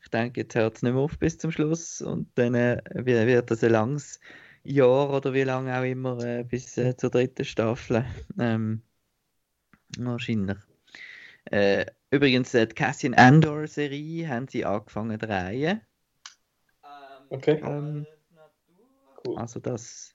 ich 0.00 0.08
denke, 0.10 0.40
jetzt 0.40 0.54
hört 0.54 0.76
es 0.76 0.82
nicht 0.82 0.92
mehr 0.92 1.02
auf 1.02 1.18
bis 1.18 1.38
zum 1.38 1.52
Schluss 1.52 2.02
und 2.02 2.28
dann 2.34 2.54
äh, 2.54 2.82
wird 2.94 3.26
wird 3.26 3.50
das 3.50 3.62
ein 3.62 3.70
langes 3.70 4.20
Jahr 4.64 5.10
oder 5.10 5.32
wie 5.32 5.44
lange 5.44 5.76
auch 5.78 5.84
immer 5.84 6.18
äh, 6.24 6.44
bis 6.44 6.76
äh, 6.78 6.96
zur 6.96 7.10
dritten 7.10 7.44
Staffel. 7.44 8.04
Ähm, 8.38 8.82
wahrscheinlich. 9.98 10.58
Äh, 11.44 11.86
übrigens, 12.10 12.54
äh, 12.54 12.66
die 12.66 12.74
Cassian 12.74 13.14
Andor 13.14 13.66
Serie 13.66 14.28
haben 14.28 14.48
sie 14.48 14.64
angefangen 14.64 15.20
zu 15.20 15.26
drehen. 15.26 15.80
Okay. 17.30 17.60
Ähm, 17.62 18.06
Cool. 19.24 19.36
also 19.38 19.60
das, 19.60 20.14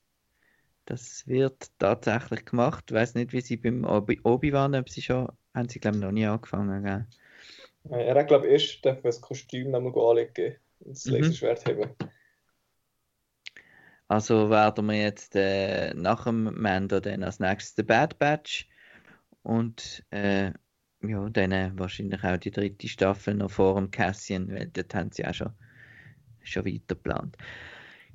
das 0.88 1.26
wird 1.28 1.70
tatsächlich 1.78 2.44
gemacht. 2.44 2.84
Ich 2.90 2.94
weiß 2.96 3.14
nicht, 3.14 3.32
wie 3.32 3.40
sie 3.42 3.56
beim 3.56 3.84
Obi- 3.84 4.20
Obi-Wan, 4.24 4.74
ob 4.74 4.88
sie 4.90 5.02
schon, 5.02 5.28
haben 5.54 5.68
sie 5.68 5.80
glaube 5.80 5.98
ich 5.98 6.02
noch 6.02 6.12
nie 6.12 6.26
angefangen. 6.26 6.82
Gell? 6.84 7.06
Äh, 7.90 8.06
Er 8.06 8.14
hat, 8.16 8.28
glaube 8.28 8.46
ich, 8.46 8.52
erst 8.52 8.84
dürfen 8.84 9.02
das 9.04 9.20
Kostüm 9.20 9.70
nochmal 9.70 9.92
anlegen 10.10 10.56
und 10.80 10.96
das 10.96 11.08
Mhm. 11.08 11.08
Laserschwert 11.10 11.66
haben. 11.66 11.96
Also 14.08 14.48
werden 14.50 14.86
wir 14.86 15.00
jetzt 15.00 15.36
äh, 15.36 15.92
nach 15.94 16.24
dem 16.24 16.44
Mando 16.60 17.00
dann 17.00 17.22
als 17.22 17.40
nächstes 17.40 17.74
den 17.74 17.86
Bad 17.86 18.18
Batch 18.18 18.66
und 19.42 20.04
äh, 20.10 20.52
ja, 21.02 21.28
dann 21.30 21.52
äh, 21.52 21.72
wahrscheinlich 21.76 22.24
auch 22.24 22.38
die 22.38 22.50
dritte 22.50 22.88
Staffel 22.88 23.34
noch 23.34 23.50
vor 23.50 23.76
dem 23.76 23.90
Cassian, 23.90 24.48
weil 24.50 24.68
dort 24.68 24.94
haben 24.94 25.12
sie 25.12 25.26
auch 25.26 25.34
schon, 25.34 25.52
schon 26.42 26.64
weiter 26.66 26.80
geplant. 26.96 27.36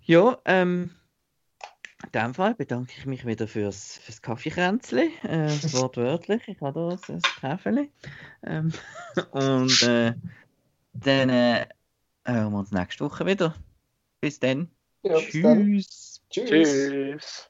Ja, 0.01 0.39
ähm, 0.45 0.91
in 2.03 2.11
dem 2.11 2.33
Fall 2.33 2.55
bedanke 2.55 2.93
ich 2.97 3.05
mich 3.05 3.25
wieder 3.25 3.47
fürs, 3.47 3.97
fürs 3.99 4.21
Kaffeekränzli, 4.21 5.11
äh, 5.23 5.47
wortwörtlich, 5.73 6.47
ich 6.47 6.61
habe 6.61 6.97
da 7.07 7.13
ein, 7.13 7.21
Käferli. 7.39 7.91
Ähm, 8.43 8.73
und 9.31 9.81
äh, 9.83 10.13
dann 10.93 11.29
äh, 11.29 11.67
hören 12.25 12.51
wir 12.51 12.59
uns 12.59 12.71
nächste 12.71 13.05
Woche 13.05 13.25
wieder. 13.25 13.55
Bis 14.21 14.39
dann. 14.39 14.69
Ja, 15.03 15.19
bis 15.19 15.41
dann. 15.41 15.65
Tschüss. 15.65 16.21
Tschüss. 16.29 17.49